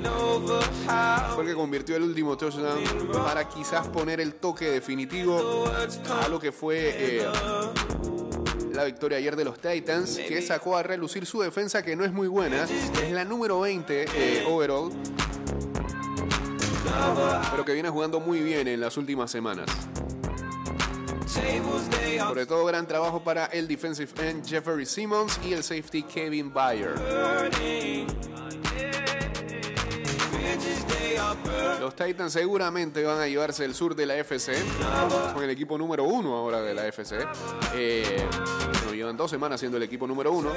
fue 1.35 1.43
el 1.43 1.49
que 1.49 1.55
convirtió 1.55 1.95
el 1.95 2.03
último 2.03 2.37
touchdown 2.37 2.81
para 3.11 3.47
quizás 3.47 3.87
poner 3.87 4.19
el 4.19 4.35
toque 4.35 4.69
definitivo 4.69 5.65
a 6.21 6.27
lo 6.27 6.39
que 6.39 6.51
fue 6.51 6.95
eh, 6.97 7.27
la 8.73 8.83
victoria 8.85 9.17
ayer 9.17 9.35
de 9.35 9.45
los 9.45 9.59
Titans, 9.59 10.17
que 10.17 10.41
sacó 10.41 10.77
a 10.77 10.83
relucir 10.83 11.25
su 11.25 11.41
defensa 11.41 11.83
que 11.83 11.95
no 11.95 12.05
es 12.05 12.13
muy 12.13 12.27
buena, 12.27 12.63
es 12.63 13.11
la 13.11 13.25
número 13.25 13.59
20 13.59 14.05
eh, 14.13 14.45
overall, 14.47 14.91
pero 17.51 17.65
que 17.65 17.73
viene 17.73 17.89
jugando 17.89 18.19
muy 18.19 18.39
bien 18.39 18.67
en 18.67 18.80
las 18.80 18.97
últimas 18.97 19.32
semanas. 19.32 19.69
Sobre 22.19 22.45
todo 22.45 22.65
gran 22.65 22.88
trabajo 22.88 23.23
para 23.23 23.45
el 23.47 23.67
defensive 23.67 24.12
end 24.21 24.45
Jeffrey 24.45 24.86
Simmons 24.86 25.39
y 25.43 25.54
el 25.54 25.63
safety 25.63 26.04
Kevin 26.04 26.54
Bayer. 26.54 26.95
Los 31.80 31.95
Titans 31.95 32.34
seguramente 32.34 33.04
van 33.04 33.19
a 33.19 33.28
llevarse 33.28 33.65
el 33.65 33.74
sur 33.74 33.95
de 33.95 34.06
la 34.06 34.17
FC. 34.17 34.54
Son 35.34 35.43
el 35.43 35.50
equipo 35.50 35.78
número 35.78 36.04
uno 36.04 36.36
ahora 36.36 36.62
de 36.62 36.74
la 36.74 36.88
FC. 36.88 37.17
Eh, 37.74 38.24
llevan 38.93 39.17
dos 39.17 39.32
semanas 39.32 39.60
siendo 39.60 39.78
el 39.78 39.84
equipo 39.84 40.06
número 40.08 40.32
uno. 40.32 40.52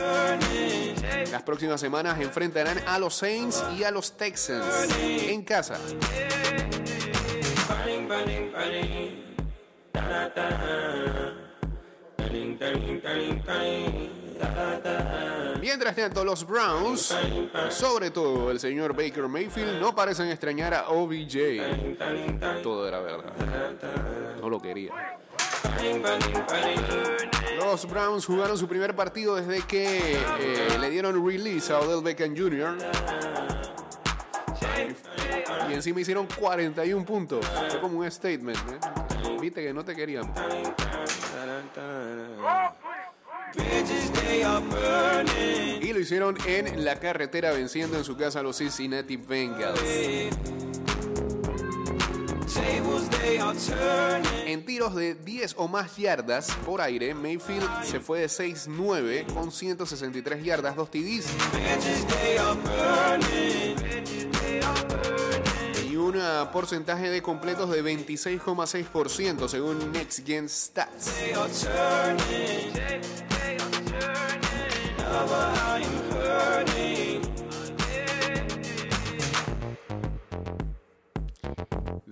Las 1.30 1.42
próximas 1.42 1.80
semanas 1.80 2.20
enfrentarán 2.20 2.78
a 2.86 2.98
los 2.98 3.14
Saints 3.14 3.62
y 3.78 3.84
a 3.84 3.90
los 3.90 4.16
Texans 4.16 4.66
en 4.98 5.42
casa. 5.42 5.78
Mientras 15.60 15.96
tanto, 15.96 16.24
los 16.24 16.46
Browns, 16.46 17.16
sobre 17.70 18.10
todo 18.10 18.50
el 18.50 18.60
señor 18.60 18.94
Baker 18.94 19.28
Mayfield, 19.28 19.80
no 19.80 19.94
parecen 19.94 20.28
extrañar 20.28 20.74
a 20.74 20.88
OBJ. 20.88 22.62
Todo 22.62 22.86
era 22.86 23.00
verdad. 23.00 23.32
No 24.40 24.48
lo 24.48 24.60
quería. 24.60 24.92
Los 27.58 27.88
Browns 27.88 28.26
jugaron 28.26 28.58
su 28.58 28.68
primer 28.68 28.94
partido 28.94 29.36
desde 29.36 29.62
que 29.66 30.14
eh, 30.14 30.78
le 30.80 30.90
dieron 30.90 31.26
release 31.26 31.72
a 31.72 31.80
Odell 31.80 32.02
Beckham 32.02 32.36
Jr. 32.36 32.76
Y 35.70 35.72
encima 35.72 36.00
hicieron 36.00 36.26
41 36.38 37.04
puntos. 37.04 37.44
Fue 37.70 37.80
como 37.80 37.98
un 37.98 38.10
statement. 38.10 38.58
¿eh? 38.58 39.38
Viste 39.40 39.62
que 39.62 39.72
no 39.72 39.84
te 39.84 39.94
querían. 39.94 40.32
Y 45.80 45.92
lo 45.92 46.00
hicieron 46.00 46.36
en 46.46 46.84
la 46.84 46.98
carretera 46.98 47.52
venciendo 47.52 47.96
en 47.96 48.04
su 48.04 48.16
casa 48.16 48.40
a 48.40 48.42
los 48.42 48.58
Cincinnati 48.58 49.16
Bengals. 49.16 49.80
En 54.46 54.64
tiros 54.64 54.94
de 54.94 55.14
10 55.14 55.54
o 55.58 55.68
más 55.68 55.96
yardas 55.96 56.50
por 56.64 56.80
aire, 56.80 57.14
Mayfield 57.14 57.68
se 57.84 58.00
fue 58.00 58.20
de 58.20 58.26
6-9 58.26 59.26
con 59.32 59.50
163 59.50 60.44
yardas, 60.44 60.76
2 60.76 60.90
TDs 60.90 61.26
y 65.94 65.96
un 65.96 66.16
ah, 66.20 66.50
porcentaje 66.52 67.08
de 67.10 67.22
completos 67.22 67.70
de 67.70 67.84
26,6% 67.84 69.48
según 69.48 69.92
Next 69.92 70.26
Gen 70.26 70.48
Stats. 70.48 71.12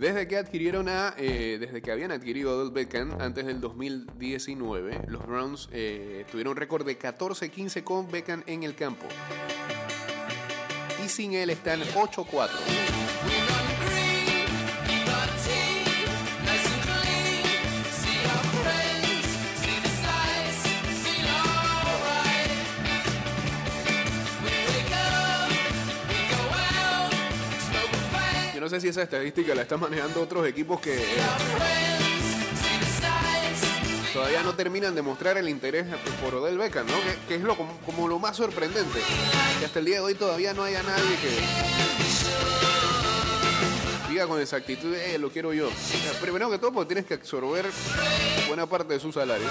Desde 0.03 0.27
que 0.27 0.37
adquirieron 0.37 0.89
a, 0.89 1.15
eh, 1.17 1.59
desde 1.61 1.81
que 1.81 1.93
habían 1.93 2.11
adquirido 2.11 2.61
a 2.61 2.71
Beckham 2.71 3.21
antes 3.21 3.47
del 3.47 3.61
2019, 3.61 5.03
los 5.07 5.25
Browns 5.25 5.69
eh, 5.71 6.27
tuvieron 6.29 6.51
un 6.51 6.57
récord 6.57 6.85
de 6.85 6.99
14-15 6.99 7.85
con 7.85 8.11
Beckham 8.11 8.43
en 8.47 8.65
el 8.65 8.75
campo. 8.75 9.07
Y 11.05 11.09
sin 11.09 11.35
él 11.35 11.51
están 11.51 11.83
8-4. 11.83 13.12
Sé 28.73 28.81
si 28.81 28.89
esa 28.89 29.03
estadística 29.03 29.55
la 29.55 29.63
están 29.63 29.81
manejando 29.81 30.23
otros 30.23 30.47
equipos 30.47 30.81
que 30.81 30.97
eh, 30.97 31.07
todavía 34.15 34.43
no 34.43 34.55
terminan 34.55 34.95
de 34.95 35.03
mostrar 35.03 35.37
el 35.37 35.47
interés 35.51 35.85
por 36.23 36.35
Odell 36.37 36.57
Beckham, 36.57 36.87
¿no? 36.87 36.95
Que, 37.29 37.35
es 37.35 37.43
lo, 37.43 37.55
como, 37.55 38.09
lo 38.09 38.19
más 38.19 38.35
sorprendente. 38.35 39.01
Que 39.59 39.67
hasta 39.67 39.79
el 39.79 39.85
día 39.85 39.97
de 39.97 40.01
hoy 40.01 40.15
todavía 40.15 40.55
no 40.55 40.65
haya 40.65 40.83
nadie 40.83 41.17
que 41.21 41.39
diga 44.11 44.27
con 44.27 44.41
exactitud, 44.41 44.95
eh, 44.95 45.19
lo 45.19 45.29
quiero 45.29 45.53
yo. 45.53 45.69
Primero 46.23 46.51
que 46.51 46.57
todo, 46.57 46.73
porque 46.73 46.95
tienes 46.95 47.05
que 47.05 47.13
absorber 47.15 47.67
buena 48.49 48.65
parte 48.65 48.95
de 48.95 49.01
su 49.01 49.13
salario. 49.13 49.49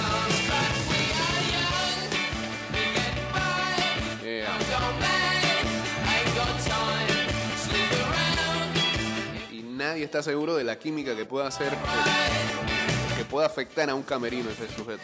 Nadie 9.82 10.04
está 10.04 10.22
seguro 10.22 10.56
de 10.56 10.64
la 10.64 10.78
química 10.78 11.16
que 11.16 11.26
pueda 11.26 11.48
hacer, 11.48 11.74
eh, 11.74 13.18
que 13.18 13.26
pueda 13.26 13.48
afectar 13.48 13.90
a 13.90 13.96
un 13.96 14.04
camerino 14.04 14.50
ese 14.52 14.68
sujeto. 14.76 15.02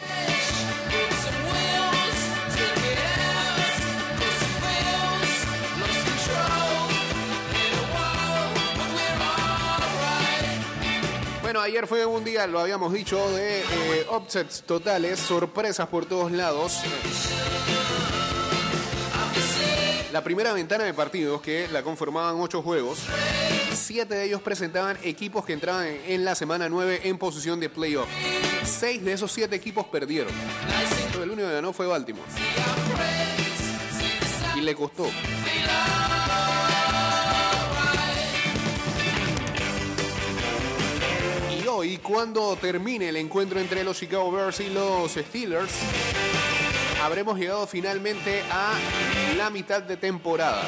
Bueno, 11.42 11.60
ayer 11.60 11.86
fue 11.86 12.06
un 12.06 12.22
día, 12.24 12.46
lo 12.46 12.60
habíamos 12.60 12.92
dicho, 12.92 13.28
de 13.30 13.60
eh, 13.62 14.06
upsets 14.10 14.62
totales, 14.62 15.18
sorpresas 15.18 15.88
por 15.88 16.06
todos 16.06 16.30
lados. 16.30 16.82
La 20.12 20.24
primera 20.24 20.54
ventana 20.54 20.84
de 20.84 20.94
partidos, 20.94 21.42
que 21.42 21.68
la 21.68 21.82
conformaban 21.82 22.36
ocho 22.40 22.62
juegos, 22.62 23.00
siete 23.74 24.14
de 24.14 24.24
ellos 24.24 24.40
presentaban 24.40 24.96
equipos 25.02 25.44
que 25.44 25.52
entraban 25.52 25.86
en, 26.06 26.24
la 26.24 26.34
semana 26.34 26.70
9 26.70 27.02
en 27.04 27.18
posición 27.18 27.60
de 27.60 27.68
playoff. 27.68 28.08
Seis 28.64 29.04
de 29.04 29.12
esos 29.12 29.30
siete 29.30 29.54
equipos 29.54 29.84
perdieron. 29.86 30.32
Pero 31.12 31.24
el 31.24 31.30
único 31.30 31.46
que 31.46 31.54
ganó 31.54 31.74
fue 31.74 31.86
Baltimore. 31.86 32.26
Y 34.56 34.62
le 34.62 34.74
costó. 34.74 35.10
Y 41.62 41.66
hoy, 41.66 41.98
cuando 41.98 42.56
termine 42.56 43.10
el 43.10 43.16
encuentro 43.16 43.60
entre 43.60 43.84
los 43.84 43.98
Chicago 43.98 44.32
Bears 44.32 44.60
y 44.60 44.70
los 44.70 45.12
Steelers, 45.12 45.72
habremos 47.02 47.38
llegado 47.38 47.66
finalmente 47.66 48.42
a 48.50 48.72
la 49.36 49.50
mitad 49.50 49.82
de 49.82 49.96
temporada. 49.96 50.62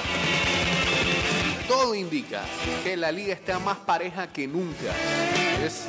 Todo 1.69 1.95
indica 1.95 2.43
que 2.83 2.97
la 2.97 3.12
liga 3.12 3.33
está 3.33 3.59
más 3.61 3.79
pareja 3.79 4.27
que 4.33 4.47
nunca. 4.49 4.93
Es 5.64 5.87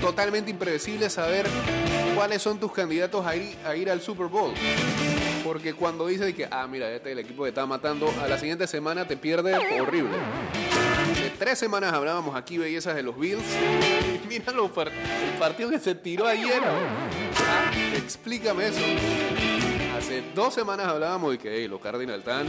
totalmente 0.00 0.50
impredecible 0.50 1.10
saber 1.10 1.46
cuáles 2.14 2.40
son 2.42 2.60
tus 2.60 2.72
candidatos 2.72 3.26
a 3.26 3.34
ir, 3.34 3.56
a 3.66 3.74
ir 3.74 3.90
al 3.90 4.00
Super 4.00 4.26
Bowl. 4.28 4.52
Porque 5.42 5.74
cuando 5.74 6.06
dices 6.06 6.34
que, 6.34 6.46
ah, 6.50 6.66
mira, 6.70 6.90
este 6.90 7.10
es 7.10 7.12
el 7.14 7.18
equipo 7.18 7.42
que 7.42 7.48
está 7.50 7.66
matando, 7.66 8.12
a 8.22 8.28
la 8.28 8.38
siguiente 8.38 8.66
semana 8.66 9.06
te 9.06 9.16
pierde 9.16 9.54
horrible. 9.80 10.16
De 11.22 11.30
tres 11.38 11.58
semanas 11.58 11.92
hablábamos 11.92 12.36
aquí 12.36 12.56
bellezas 12.56 12.94
de 12.94 13.02
los 13.02 13.18
Bills. 13.18 13.42
Mira 14.28 14.52
los 14.52 14.70
par- 14.70 14.88
el 14.90 15.38
partido 15.38 15.68
que 15.70 15.78
se 15.78 15.94
tiró 15.94 16.26
ayer. 16.26 16.62
Ah, 16.64 17.70
explícame 17.96 18.68
eso. 18.68 18.80
Hace 20.04 20.22
dos 20.34 20.52
semanas 20.52 20.86
hablábamos 20.86 21.30
de 21.32 21.38
que 21.38 21.66
los 21.66 21.80
Cardinals 21.80 22.18
están 22.18 22.46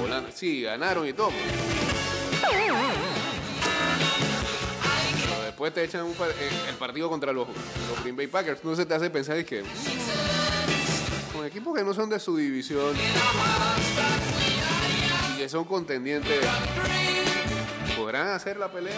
volando. 0.00 0.30
Sí, 0.32 0.62
ganaron 0.62 1.04
y 1.04 1.12
todo. 1.12 1.30
Pero 5.20 5.42
después 5.42 5.74
te 5.74 5.82
echan 5.82 6.06
eh, 6.06 6.50
el 6.68 6.76
partido 6.76 7.10
contra 7.10 7.32
los, 7.32 7.48
los 7.48 8.02
Green 8.04 8.14
Bay 8.14 8.28
Packers. 8.28 8.62
No 8.62 8.76
se 8.76 8.86
te 8.86 8.94
hace 8.94 9.10
pensar 9.10 9.36
y 9.36 9.42
que 9.42 9.64
con 11.32 11.44
equipos 11.44 11.76
que 11.76 11.82
no 11.82 11.92
son 11.92 12.08
de 12.08 12.20
su 12.20 12.36
división 12.36 12.94
y 15.34 15.38
que 15.38 15.48
son 15.48 15.64
contendientes, 15.64 16.38
¿podrán 17.96 18.28
hacer 18.28 18.58
la 18.58 18.70
pelea? 18.70 18.94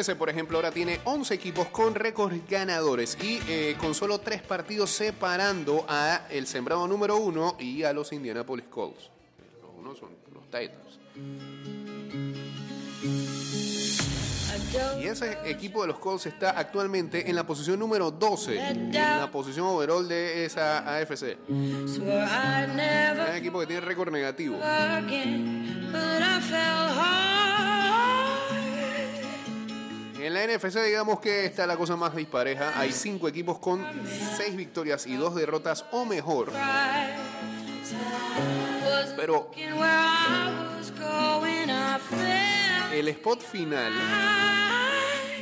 FC, 0.00 0.16
por 0.16 0.30
ejemplo, 0.30 0.56
ahora 0.56 0.70
tiene 0.70 0.98
11 1.04 1.34
equipos 1.34 1.68
con 1.68 1.94
récords 1.94 2.40
ganadores 2.48 3.18
y 3.22 3.38
eh, 3.48 3.76
con 3.78 3.94
solo 3.94 4.18
tres 4.20 4.40
partidos 4.40 4.90
separando 4.90 5.84
a 5.88 6.26
el 6.30 6.46
sembrado 6.46 6.88
número 6.88 7.16
uno 7.16 7.56
y 7.58 7.82
a 7.82 7.92
los 7.92 8.12
Indianapolis 8.12 8.66
Colts. 8.70 9.10
Los 9.62 9.70
unos 9.78 9.98
son 9.98 10.08
los 10.32 10.44
Titans. 10.46 10.98
Y 15.00 15.06
ese 15.06 15.36
equipo 15.44 15.82
de 15.82 15.88
los 15.88 15.98
Colts 15.98 16.26
está 16.26 16.50
actualmente 16.50 17.28
en 17.28 17.36
la 17.36 17.44
posición 17.44 17.78
número 17.78 18.10
12, 18.10 18.70
en 18.70 18.92
la 18.92 19.30
posición 19.30 19.66
overall 19.66 20.06
de 20.08 20.46
esa 20.46 20.96
AFC. 20.96 21.36
Un 21.48 21.88
equipo 23.34 23.60
que 23.60 23.66
tiene 23.66 23.80
récord 23.80 24.12
negativo. 24.12 24.58
En 30.22 30.34
la 30.34 30.46
NFC 30.46 30.84
digamos 30.84 31.18
que 31.20 31.46
está 31.46 31.66
la 31.66 31.78
cosa 31.78 31.96
más 31.96 32.14
dispareja. 32.14 32.78
Hay 32.78 32.92
cinco 32.92 33.26
equipos 33.26 33.58
con 33.58 33.82
seis 34.36 34.54
victorias 34.54 35.06
y 35.06 35.16
dos 35.16 35.34
derrotas 35.34 35.86
o 35.92 36.04
mejor. 36.04 36.52
Pero 39.16 39.50
el 42.92 43.08
spot 43.08 43.40
final, 43.40 43.92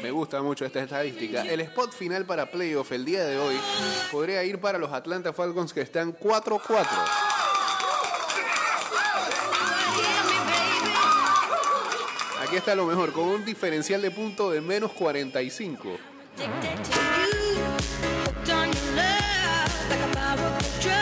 me 0.00 0.12
gusta 0.12 0.42
mucho 0.42 0.64
esta 0.64 0.80
estadística, 0.80 1.42
el 1.42 1.60
spot 1.60 1.92
final 1.92 2.24
para 2.24 2.48
playoff 2.48 2.92
el 2.92 3.04
día 3.04 3.24
de 3.24 3.36
hoy 3.36 3.56
podría 4.12 4.44
ir 4.44 4.60
para 4.60 4.78
los 4.78 4.92
Atlanta 4.92 5.32
Falcons 5.32 5.72
que 5.72 5.80
están 5.80 6.16
4-4. 6.16 7.37
Aquí 12.48 12.56
está 12.56 12.74
lo 12.74 12.86
mejor, 12.86 13.12
con 13.12 13.28
un 13.28 13.44
diferencial 13.44 14.00
de 14.00 14.10
punto 14.10 14.50
de 14.50 14.62
menos 14.62 14.90
45. 14.92 15.98
addicted 16.38 16.82
to 16.82 16.92
you. 16.94 17.60
Hooked 18.24 18.50
on 18.50 18.72
your 18.72 18.96
love 18.96 19.90
like 19.90 20.00
a 20.00 20.08
powerful 20.16 20.80
drug. 20.80 20.96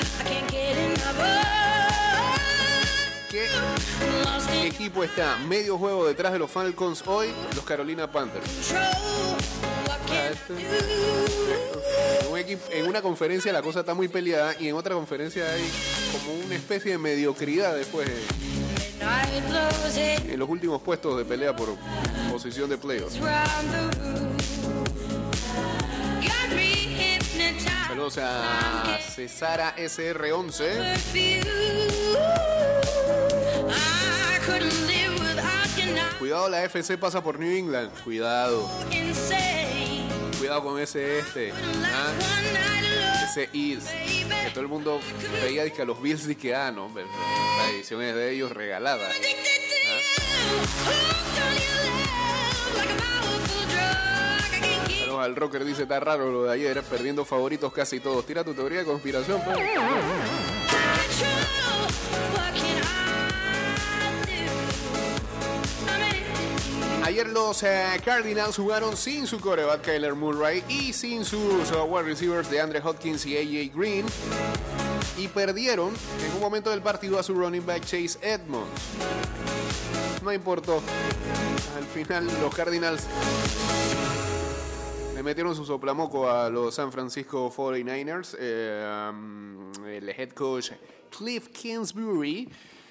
I 0.00 0.24
can't 0.24 0.50
get 0.50 0.78
enough 0.78 1.20
of. 1.20 1.36
¿Qué 4.50 4.66
equipo 4.68 5.04
está 5.04 5.36
medio 5.46 5.76
juego 5.76 6.06
detrás 6.06 6.32
de 6.32 6.38
los 6.38 6.50
Falcons 6.50 7.02
hoy? 7.06 7.28
Los 7.54 7.66
Carolina 7.66 8.10
Panthers. 8.10 8.72
En, 12.34 12.58
en 12.72 12.86
una 12.86 13.02
conferencia 13.02 13.52
la 13.52 13.60
cosa 13.60 13.80
está 13.80 13.92
muy 13.92 14.08
peleada 14.08 14.54
y 14.58 14.68
en 14.68 14.74
otra 14.74 14.94
conferencia 14.94 15.44
hay 15.44 15.70
como 16.12 16.32
una 16.46 16.54
especie 16.54 16.92
de 16.92 16.98
mediocridad 16.98 17.74
después 17.74 18.08
it 18.08 18.55
en 20.28 20.38
los 20.38 20.48
últimos 20.48 20.82
puestos 20.82 21.16
de 21.16 21.24
pelea 21.24 21.54
por 21.54 21.76
posición 22.30 22.68
de 22.68 22.76
hypnotized. 22.76 23.20
Saludos 27.88 28.18
a 28.18 28.98
Cesara 29.00 29.74
SR11. 29.76 30.60
with 30.80 31.14
you. 31.14 31.40
I 33.70 34.38
couldn't 34.44 34.86
live 34.86 35.14
without 35.20 35.76
you 35.78 35.94
now. 35.94 36.18
Cuidado, 36.18 36.48
la 36.48 36.64
FC 36.64 36.98
pasa 36.98 37.22
por 37.22 37.38
New 37.38 37.50
England. 37.50 37.90
Cuidado. 38.04 38.68
Cuidado 40.46 40.62
con 40.62 40.80
ese 40.80 41.18
este. 41.18 41.52
¿ah? 41.52 42.12
Ese 43.24 43.50
East. 43.52 43.88
Que 43.88 44.50
todo 44.50 44.60
el 44.60 44.68
mundo 44.68 45.00
veía 45.42 45.64
dizque 45.64 45.82
a 45.82 45.84
los 45.84 46.00
Bills 46.00 46.28
y 46.28 46.36
que, 46.36 46.54
ah, 46.54 46.70
no, 46.70 46.88
la 46.94 47.70
edición 47.70 48.00
es 48.00 48.14
de 48.14 48.32
ellos 48.32 48.52
regalada. 48.52 49.08
al 55.18 55.34
rocker 55.34 55.64
dice, 55.64 55.82
está 55.82 55.98
raro 55.98 56.30
lo 56.30 56.44
de 56.44 56.52
ayer, 56.52 56.80
perdiendo 56.84 57.24
favoritos 57.24 57.72
casi 57.72 57.98
todos. 57.98 58.24
Tira 58.24 58.44
tu 58.44 58.54
teoría 58.54 58.80
de 58.80 58.84
conspiración, 58.84 59.42
pues. 59.42 59.58
Ayer 67.06 67.28
los 67.28 67.62
eh, 67.62 68.00
Cardinals 68.04 68.56
jugaron 68.56 68.96
sin 68.96 69.28
su 69.28 69.38
coreback 69.38 69.80
Kyler 69.82 70.16
Murray 70.16 70.64
y 70.68 70.92
sin 70.92 71.24
sus 71.24 71.70
uh, 71.70 71.84
wide 71.84 72.02
receivers 72.02 72.50
de 72.50 72.60
Andre 72.60 72.80
Hopkins 72.82 73.24
y 73.26 73.36
AJ 73.36 73.72
Green. 73.72 74.04
Y 75.16 75.28
perdieron 75.28 75.94
en 76.26 76.32
un 76.34 76.40
momento 76.40 76.70
del 76.70 76.82
partido 76.82 77.16
a 77.16 77.22
su 77.22 77.32
running 77.34 77.64
back 77.64 77.82
Chase 77.82 78.18
Edmonds. 78.22 78.68
No 80.24 80.32
importó. 80.32 80.82
Al 81.76 81.84
final 81.84 82.26
los 82.40 82.52
Cardinals 82.52 83.06
Le 85.14 85.22
metieron 85.22 85.54
su 85.54 85.64
soplamoco 85.64 86.28
a 86.28 86.50
los 86.50 86.74
San 86.74 86.90
Francisco 86.90 87.52
49ers. 87.56 88.36
eh, 88.36 89.10
um, 89.12 89.70
el 89.86 90.08
head 90.08 90.30
coach 90.30 90.72
Cliff 91.16 91.50
Kingsbury 91.50 92.48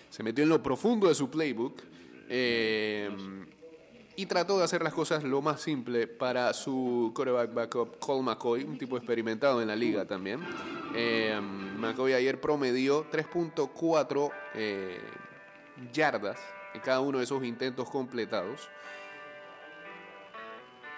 se 0.10 0.24
metió 0.24 0.46
en 0.46 0.52
lo 0.52 0.64
profundo 0.64 1.10
de 1.10 1.16
su 1.16 1.30
playbook 1.30 1.82
eh, 2.30 3.10
y 4.16 4.26
trató 4.26 4.58
de 4.58 4.64
hacer 4.64 4.82
las 4.82 4.94
cosas 4.94 5.24
lo 5.24 5.42
más 5.42 5.62
simple 5.62 6.08
para 6.08 6.54
su 6.54 7.12
quarterback 7.16 7.54
backup 7.54 8.00
Cole 8.00 8.24
McCoy, 8.24 8.64
un 8.64 8.78
tipo 8.78 8.98
experimentado 8.98 9.62
en 9.62 9.68
la 9.68 9.76
liga 9.76 10.06
también. 10.06 10.42
Eh, 10.96 11.40
McCoy 11.42 12.14
ayer 12.14 12.40
promedió 12.40 13.10
3.4 13.12 14.32
eh, 14.54 15.02
yardas 15.92 16.40
en 16.74 16.82
cada 16.82 17.02
uno 17.02 17.18
de 17.18 17.26
esos 17.26 17.44
intentos 17.44 17.90
completados 17.90 18.70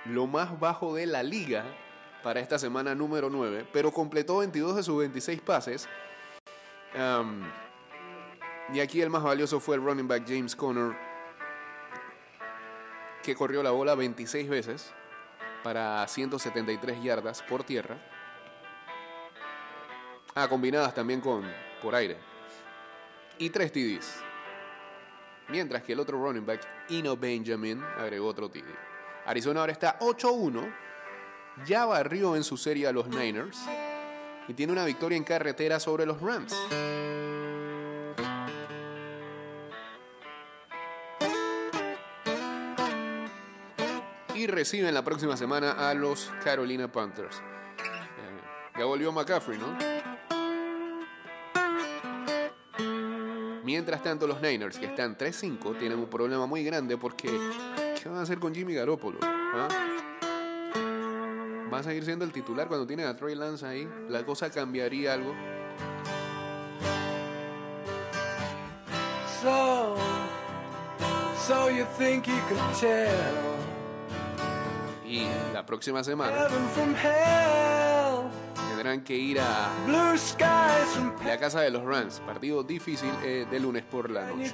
lo 0.10 0.28
más 0.28 0.60
bajo 0.60 0.96
de 0.96 1.06
la 1.06 1.24
liga 1.24 1.66
para 2.24 2.40
esta 2.40 2.58
semana 2.60 2.96
número 2.96 3.30
9, 3.30 3.68
pero 3.72 3.92
completó 3.92 4.38
22 4.40 4.78
de 4.78 4.84
sus 4.84 4.98
26 5.00 5.42
pases. 5.42 5.88
Um, 6.96 7.44
y 8.74 8.80
aquí 8.80 9.02
el 9.02 9.10
más 9.10 9.24
valioso 9.24 9.60
fue 9.60 9.76
el 9.76 9.84
running 9.84 10.08
back 10.08 10.24
James 10.28 10.56
Conner, 10.56 10.96
que 13.28 13.36
corrió 13.36 13.62
la 13.62 13.72
bola 13.72 13.94
26 13.94 14.48
veces 14.48 14.94
para 15.62 16.08
173 16.08 17.04
yardas 17.04 17.42
por 17.42 17.66
tierra. 17.66 17.98
Ah, 20.34 20.48
combinadas 20.48 20.94
también 20.94 21.20
con 21.20 21.44
por 21.82 21.94
aire. 21.94 22.16
Y 23.38 23.50
3 23.50 23.70
TDs. 23.70 24.24
Mientras 25.50 25.84
que 25.84 25.92
el 25.92 26.00
otro 26.00 26.24
running 26.24 26.46
back, 26.46 26.62
Ino 26.88 27.18
Benjamin, 27.18 27.84
agregó 27.98 28.28
otro 28.28 28.48
TD. 28.48 28.64
Arizona 29.26 29.60
ahora 29.60 29.74
está 29.74 30.00
8-1. 30.00 30.74
Ya 31.66 31.86
barrió 31.86 32.38
en 32.38 32.46
su 32.46 32.56
serie 32.56 32.88
a 32.88 32.94
los 32.94 33.10
Niners. 33.10 33.60
Y 34.48 34.54
tiene 34.54 34.72
una 34.72 34.86
victoria 34.86 35.18
en 35.18 35.26
carretera 35.26 35.82
sobre 35.82 36.06
los 36.06 36.22
Rams. 36.22 36.56
Reciben 44.48 44.94
la 44.94 45.04
próxima 45.04 45.36
semana 45.36 45.74
a 45.74 45.94
los 45.94 46.32
Carolina 46.42 46.90
Panthers. 46.90 47.36
Eh, 47.38 48.80
ya 48.80 48.86
volvió 48.86 49.12
McCaffrey, 49.12 49.58
¿no? 49.58 49.78
Mientras 53.66 54.02
tanto, 54.02 54.26
los 54.26 54.42
Niners, 54.42 54.78
que 54.80 54.86
están 54.86 55.18
3-5, 55.18 55.78
tienen 55.78 56.00
un 56.00 56.10
problema 56.10 56.46
muy 56.46 56.64
grande 56.64 56.96
porque 56.98 57.28
¿qué 58.02 58.08
van 58.08 58.20
a 58.20 58.22
hacer 58.22 58.40
con 58.40 58.56
Jimmy 58.56 58.74
Garoppolo? 58.74 59.20
¿Ah? 59.22 59.68
¿Va 61.72 61.80
a 61.80 61.84
seguir 61.84 62.06
siendo 62.06 62.24
el 62.24 62.32
titular 62.32 62.70
cuando 62.70 62.88
tienen 62.88 63.06
a 63.06 63.18
Trey 63.18 63.36
Lance 63.36 63.66
ahí? 63.66 63.86
¿La 64.08 64.26
cosa 64.26 64.50
cambiaría 64.50 65.14
algo? 65.14 65.36
So, 69.42 69.98
so 71.46 71.70
you 71.70 71.86
think 71.98 72.26
you 72.28 72.42
could 72.48 72.80
tell 72.80 73.58
Y 75.18 75.54
la 75.54 75.66
próxima 75.66 76.04
semana 76.04 76.48
tendrán 78.70 79.02
que 79.02 79.16
ir 79.16 79.40
a 79.40 79.70
la 81.26 81.40
casa 81.40 81.62
de 81.62 81.72
los 81.72 81.84
Rams. 81.84 82.20
Partido 82.20 82.64
difícil 82.64 83.10
eh, 83.24 83.48
de 83.50 83.60
lunes 83.60 83.84
por 83.84 84.12
la 84.12 84.28
noche. 84.28 84.54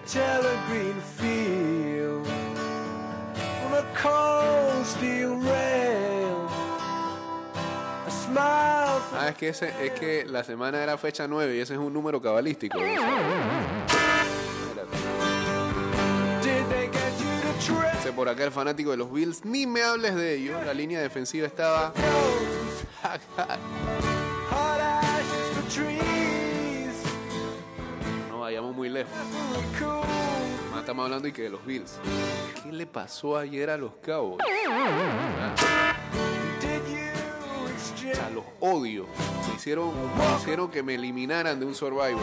Ah, 9.16 9.28
es 9.30 9.36
que, 9.36 9.50
ese, 9.50 9.86
es 9.86 9.92
que 10.00 10.26
la 10.26 10.44
semana 10.44 10.82
era 10.82 10.98
fecha 10.98 11.28
9 11.28 11.56
y 11.56 11.60
ese 11.60 11.74
es 11.74 11.80
un 11.80 11.94
número 11.94 12.22
cabalístico. 12.22 12.78
¿no? 12.80 12.86
Por 18.14 18.30
acá 18.30 18.44
el 18.46 18.52
fanático 18.52 18.92
de 18.92 18.98
los 18.98 19.12
Bills, 19.12 19.44
ni 19.46 19.66
me 19.66 19.82
hables 19.82 20.16
de 20.16 20.36
ellos. 20.36 20.64
La 20.66 20.74
línea 20.74 21.02
defensiva 21.02 21.48
estaba. 21.48 21.94
No 28.30 28.40
vayamos 28.40 28.76
muy 28.76 28.90
lejos. 28.90 29.12
Más 30.72 30.80
estamos 30.82 31.06
hablando 31.06 31.28
y 31.28 31.32
que 31.32 31.44
de 31.44 31.50
los 31.50 31.66
Bills. 31.66 32.00
¿Qué 32.64 32.72
le 32.72 32.86
pasó 32.86 33.38
ayer 33.38 33.70
a 33.70 33.78
los 33.78 33.94
Cowboys? 34.06 34.44
O 38.12 38.16
sea, 38.16 38.30
los 38.30 38.44
odio. 38.60 39.08
Me 39.50 39.56
hicieron, 39.56 39.92
me 40.18 40.38
hicieron 40.40 40.70
que 40.70 40.84
me 40.84 40.96
eliminaran 40.96 41.60
de 41.60 41.66
un 41.66 41.76
Survivor. 41.76 42.22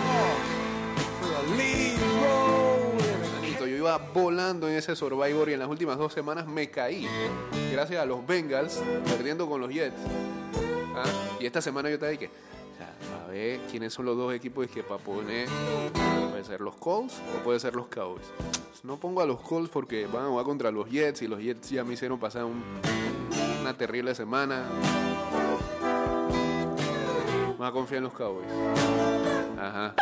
Volando 3.98 4.68
en 4.68 4.74
ese 4.76 4.94
Survivor 4.96 5.48
y 5.48 5.52
en 5.54 5.58
las 5.60 5.68
últimas 5.68 5.98
dos 5.98 6.12
semanas 6.12 6.46
me 6.46 6.70
caí. 6.70 7.06
Gracias 7.72 8.00
a 8.00 8.04
los 8.06 8.26
Bengals 8.26 8.80
perdiendo 9.06 9.48
con 9.48 9.60
los 9.60 9.70
Jets. 9.70 9.96
¿Ah? 10.94 11.04
Y 11.38 11.46
esta 11.46 11.60
semana 11.62 11.88
yo 11.90 11.98
te 11.98 12.08
dije, 12.10 12.30
o 12.74 12.76
sea, 12.76 13.24
a 13.24 13.28
ver 13.28 13.60
quiénes 13.70 13.92
son 13.92 14.04
los 14.06 14.16
dos 14.16 14.32
equipos 14.34 14.66
que 14.68 14.82
para 14.82 15.02
poner. 15.02 15.48
Puede 16.30 16.44
ser 16.44 16.60
los 16.60 16.76
Colts 16.76 17.14
o 17.38 17.42
puede 17.44 17.60
ser 17.60 17.74
los 17.76 17.88
Cowboys. 17.88 18.26
No 18.82 18.98
pongo 18.98 19.20
a 19.20 19.26
los 19.26 19.40
Colts 19.40 19.68
porque 19.70 20.06
van 20.06 20.24
a 20.24 20.28
jugar 20.28 20.44
contra 20.46 20.70
los 20.70 20.88
Jets 20.88 21.22
y 21.22 21.28
los 21.28 21.40
Jets 21.40 21.70
ya 21.70 21.84
me 21.84 21.94
hicieron 21.94 22.18
pasar 22.18 22.44
un- 22.44 22.62
una 23.60 23.76
terrible 23.76 24.14
semana. 24.14 24.64
Voy 27.58 27.66
a 27.68 27.72
confiar 27.72 27.98
en 27.98 28.04
los 28.04 28.14
Cowboys. 28.14 28.46
Ajá. 29.58 29.94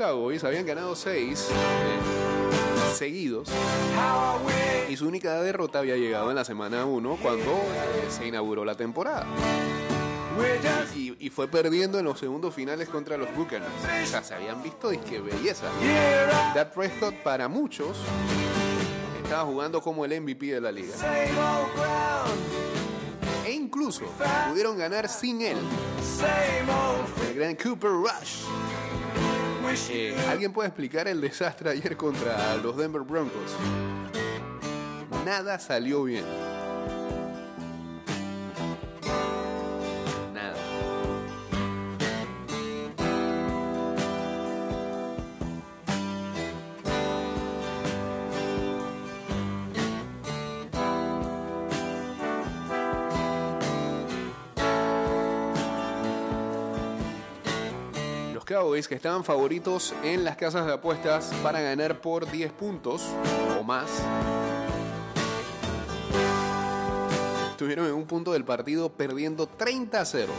Cowboys 0.00 0.42
habían 0.44 0.64
ganado 0.64 0.96
seis 0.96 1.46
eh, 1.50 2.94
seguidos 2.96 3.50
y 4.88 4.96
su 4.96 5.06
única 5.06 5.42
derrota 5.42 5.80
había 5.80 5.94
llegado 5.96 6.30
en 6.30 6.36
la 6.36 6.44
semana 6.46 6.86
1 6.86 7.18
cuando 7.20 7.50
eh, 7.50 8.06
se 8.08 8.26
inauguró 8.26 8.64
la 8.64 8.74
temporada. 8.76 9.26
Y, 10.96 11.26
y 11.26 11.28
fue 11.28 11.48
perdiendo 11.48 11.98
en 11.98 12.06
los 12.06 12.18
segundos 12.18 12.54
finales 12.54 12.88
contra 12.88 13.18
los 13.18 13.28
Buccaneers. 13.36 14.14
O 14.14 14.24
se 14.24 14.34
habían 14.34 14.62
visto 14.62 14.88
disque 14.88 15.20
belleza. 15.20 15.66
here 15.82 16.30
I 16.32 16.54
Dak 16.54 16.72
Prescott 16.72 17.16
para 17.16 17.46
muchos 17.46 17.98
estaba 19.22 19.44
jugando 19.44 19.82
como 19.82 20.06
el 20.06 20.18
MVP 20.18 20.46
de 20.46 20.60
la 20.62 20.72
liga. 20.72 20.94
E 23.44 23.52
incluso 23.52 24.06
pudieron 24.48 24.78
ganar 24.78 25.10
sin 25.10 25.42
él, 25.42 25.58
el 27.28 27.34
gran 27.34 27.54
Cooper 27.54 27.90
Rush. 27.90 28.46
Wish 29.70 29.90
Eh, 29.90 30.14
¿Alguien 30.28 30.52
puede 30.52 30.68
explicar 30.68 31.08
el 31.08 31.20
desastre 31.20 31.70
ayer 31.70 31.96
contra 31.96 32.56
los 32.56 32.76
Denver 32.76 33.02
Broncos? 33.02 33.54
Nada 35.24 35.58
salió 35.58 36.04
bien. 36.04 36.24
Cowboys 58.50 58.88
que 58.88 58.96
estaban 58.96 59.22
favoritos 59.22 59.94
en 60.02 60.24
las 60.24 60.36
casas 60.36 60.66
de 60.66 60.72
apuestas 60.72 61.32
para 61.40 61.60
ganar 61.60 62.00
por 62.00 62.28
10 62.28 62.50
puntos 62.50 63.06
o 63.56 63.62
más. 63.62 63.88
Estuvieron 67.52 67.86
en 67.86 67.94
un 67.94 68.06
punto 68.06 68.32
del 68.32 68.44
partido 68.44 68.88
perdiendo 68.88 69.46
30 69.46 70.00
a 70.00 70.04
0. 70.04 70.32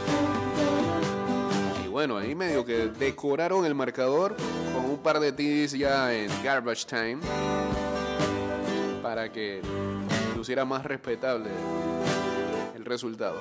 Y 1.86 1.88
bueno, 1.88 2.18
ahí 2.18 2.36
medio 2.36 2.66
que 2.66 2.89
decoraron 2.89 3.66
el 3.66 3.76
marcador 3.76 4.36
con 4.76 4.84
un 4.84 4.97
par 4.97 5.22
de 5.22 5.32
TDs 5.32 5.72
ya 5.72 6.14
en 6.14 6.30
garbage 6.43 6.86
time 6.86 7.20
para 9.01 9.32
que 9.32 9.62
luciera 10.36 10.66
más 10.66 10.84
respetable 10.84 11.49
el 12.76 12.84
resultado. 12.84 13.39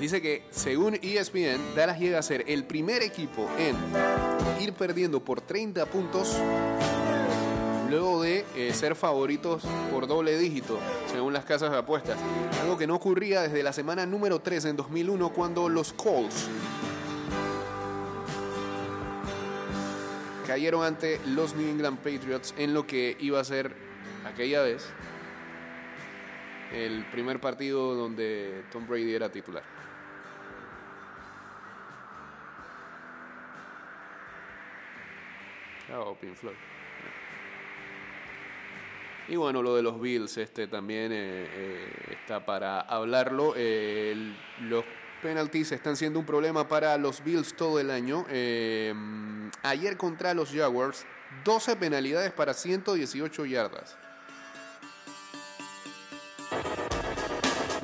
Dice 0.00 0.22
que, 0.22 0.44
según 0.50 0.98
ESPN, 1.02 1.74
Dallas 1.76 2.00
llega 2.00 2.18
a 2.18 2.22
ser 2.22 2.44
el 2.48 2.64
primer 2.64 3.02
equipo 3.02 3.46
en 3.58 3.76
ir 4.62 4.72
perdiendo 4.72 5.22
por 5.22 5.42
30 5.42 5.84
puntos 5.84 6.38
luego 7.90 8.22
de 8.22 8.46
eh, 8.56 8.72
ser 8.72 8.94
favoritos 8.94 9.62
por 9.92 10.06
doble 10.06 10.38
dígito, 10.38 10.78
según 11.12 11.34
las 11.34 11.44
casas 11.44 11.70
de 11.70 11.76
apuestas. 11.76 12.16
Algo 12.62 12.78
que 12.78 12.86
no 12.86 12.94
ocurría 12.94 13.42
desde 13.42 13.62
la 13.62 13.74
semana 13.74 14.06
número 14.06 14.40
3 14.40 14.64
en 14.66 14.76
2001 14.76 15.34
cuando 15.34 15.68
los 15.68 15.92
Colts 15.92 16.48
cayeron 20.46 20.82
ante 20.82 21.20
los 21.26 21.54
New 21.54 21.68
England 21.68 21.98
Patriots 21.98 22.54
en 22.56 22.72
lo 22.72 22.86
que 22.86 23.18
iba 23.20 23.38
a 23.38 23.44
ser 23.44 23.74
aquella 24.24 24.62
vez 24.62 24.86
el 26.72 27.04
primer 27.10 27.38
partido 27.38 27.94
donde 27.94 28.62
Tom 28.72 28.86
Brady 28.86 29.14
era 29.14 29.30
titular. 29.30 29.79
Chao, 35.90 36.16
Pink. 36.20 36.36
Y 39.26 39.34
bueno, 39.34 39.60
lo 39.60 39.74
de 39.74 39.82
los 39.82 40.00
Bills 40.00 40.36
este, 40.36 40.68
también 40.68 41.10
eh, 41.10 41.48
eh, 41.50 42.16
está 42.20 42.46
para 42.46 42.80
hablarlo. 42.80 43.54
Eh, 43.56 44.14
los 44.60 44.84
penalties 45.20 45.72
están 45.72 45.96
siendo 45.96 46.20
un 46.20 46.26
problema 46.26 46.68
para 46.68 46.96
los 46.96 47.24
Bills 47.24 47.56
todo 47.56 47.80
el 47.80 47.90
año. 47.90 48.24
Ayer 49.64 49.96
contra 49.96 50.32
los 50.32 50.52
Jaguars, 50.52 51.06
12 51.44 51.74
penalidades 51.74 52.30
para 52.30 52.54
118 52.54 53.46
yardas. 53.46 53.96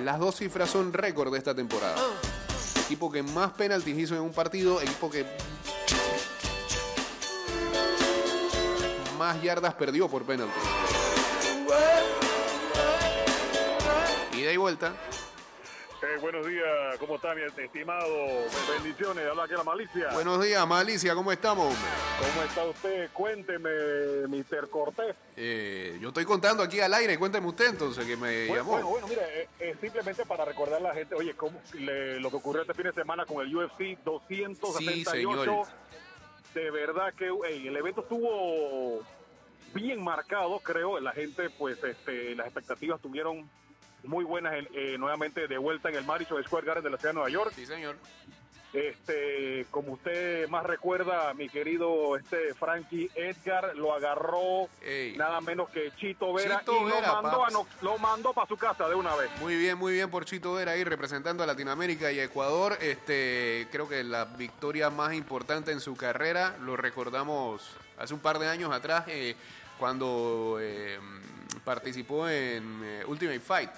Las 0.05 0.21
dos 0.21 0.37
cifras 0.37 0.71
son 0.71 0.93
récord 0.93 1.33
de 1.33 1.39
esta 1.39 1.57
temporada. 1.57 1.97
Equipo 2.85 3.11
que 3.11 3.25
más 3.25 3.51
penalties 3.55 3.99
hizo 3.99 4.15
en 4.15 4.21
un 4.21 4.33
partido, 4.33 4.81
equipo 4.81 5.11
que 5.11 5.27
más 9.17 9.43
yardas 9.43 9.75
perdió 9.75 10.09
por 10.09 10.23
penalti. 10.25 10.53
Ida 14.37 14.53
y 14.53 14.57
vuelta. 14.57 14.93
Eh, 16.03 16.19
buenos 16.21 16.47
días, 16.47 16.99
¿cómo 17.01 17.17
está 17.17 17.35
mi 17.35 17.41
estimado? 17.43 18.07
Bendiciones, 18.71 19.27
habla 19.29 19.45
aquí 19.45 19.55
la 19.55 19.65
malicia. 19.65 20.11
Buenos 20.13 20.45
días, 20.45 20.65
Malicia, 20.69 21.15
¿cómo 21.15 21.33
estamos? 21.33 21.75
¿Cómo 22.21 22.43
está 22.47 22.65
usted? 22.67 23.11
Cuénteme, 23.13 23.71
Mr. 24.29 24.69
Cortés. 24.69 25.17
Eh, 25.37 25.99
yo 26.01 26.09
estoy 26.09 26.25
contando 26.27 26.63
aquí 26.63 26.81
al 26.81 26.93
aire, 26.95 27.19
cuénteme 27.19 27.47
usted 27.49 27.71
entonces 27.71 28.05
que 28.05 28.15
me 28.17 28.47
Bueno, 28.47 28.55
llamó. 28.63 28.71
bueno, 28.73 28.89
bueno, 28.89 29.07
mira, 29.09 29.23
eh, 29.35 29.49
eh, 29.59 29.75
simplemente 29.81 30.25
para 30.27 30.45
recordar 30.45 30.81
a 30.81 30.83
la 30.89 30.95
gente, 30.95 31.15
oye, 31.15 31.35
cómo 31.35 31.59
le- 31.73 32.21
lo 32.21 32.31
que 32.31 32.37
ocurrió 32.37 32.61
este 32.63 32.75
fin 32.75 32.85
de 32.85 32.93
semana 32.93 33.25
con 33.25 33.45
el 33.45 33.57
UFC 33.57 33.97
278. 34.05 35.45
señor. 35.45 35.67
De 36.63 36.71
verdad 36.71 37.13
que 37.15 37.27
el 37.27 37.77
evento 37.77 38.01
estuvo 38.01 39.03
bien 39.75 40.03
marcado, 40.03 40.59
creo. 40.61 40.99
La 41.01 41.13
gente, 41.13 41.51
pues, 41.51 41.83
este, 41.85 42.35
las 42.35 42.47
expectativas 42.47 43.01
tuvieron 43.01 43.49
muy 44.05 44.25
buenas 44.25 44.55
en- 44.55 44.69
eh, 44.73 44.97
nuevamente 44.99 45.47
de 45.49 45.59
vuelta 45.59 45.89
en 45.91 45.97
el 45.97 46.05
Madison 46.05 46.43
Square 46.45 46.67
Garden 46.67 46.85
de 46.85 46.91
la 46.91 46.97
ciudad 46.97 47.11
de 47.11 47.15
Nueva 47.15 47.29
York. 47.31 47.53
Sí, 47.55 47.67
señor. 47.67 47.97
Este, 48.73 49.67
como 49.71 49.93
usted 49.93 50.49
más 50.49 50.65
recuerda, 50.65 51.33
mi 51.35 51.49
querido 51.49 52.17
este 52.17 52.53
Frankie 52.55 53.11
Edgar 53.15 53.75
lo 53.77 53.95
agarró 53.95 54.69
Ey. 54.85 55.17
nada 55.17 55.41
menos 55.41 55.71
que 55.71 55.93
Chito 55.97 56.33
Vera 56.35 56.59
Chito 56.61 56.83
y 56.83 56.85
Vera, 56.91 57.07
lo 57.15 57.23
mandó 57.23 57.45
a 57.47 57.51
no- 57.51 57.67
lo 57.81 57.97
mandó 57.99 58.33
para 58.35 58.47
su 58.47 58.57
casa 58.57 58.89
de 58.89 58.95
una 58.95 59.15
vez. 59.17 59.31
Muy 59.41 59.57
bien, 59.57 59.79
muy 59.79 59.95
bien 59.95 60.11
por 60.11 60.25
Chito 60.27 60.53
Vera 60.55 60.73
ahí 60.73 60.85
representando 60.85 61.43
a 61.43 61.47
Latinoamérica 61.47 62.13
y 62.13 62.21
Ecuador. 62.21 62.77
Este, 62.81 63.67
creo 63.73 63.89
que 63.89 64.05
la 64.05 64.25
victoria 64.27 64.91
más 64.91 65.15
importante 65.15 65.73
en 65.73 65.81
su 65.81 65.97
carrera, 65.97 66.57
lo 66.61 66.77
recordamos 66.77 67.63
hace 67.99 68.13
un 68.13 68.21
par 68.21 68.39
de 68.39 68.49
años 68.49 68.73
atrás, 68.73 69.05
eh, 69.09 69.37
cuando 69.79 70.59
eh, 70.61 70.99
participó 71.65 72.29
en 72.29 72.81
eh, 72.85 73.05
Ultimate 73.07 73.41
Fight. 73.41 73.71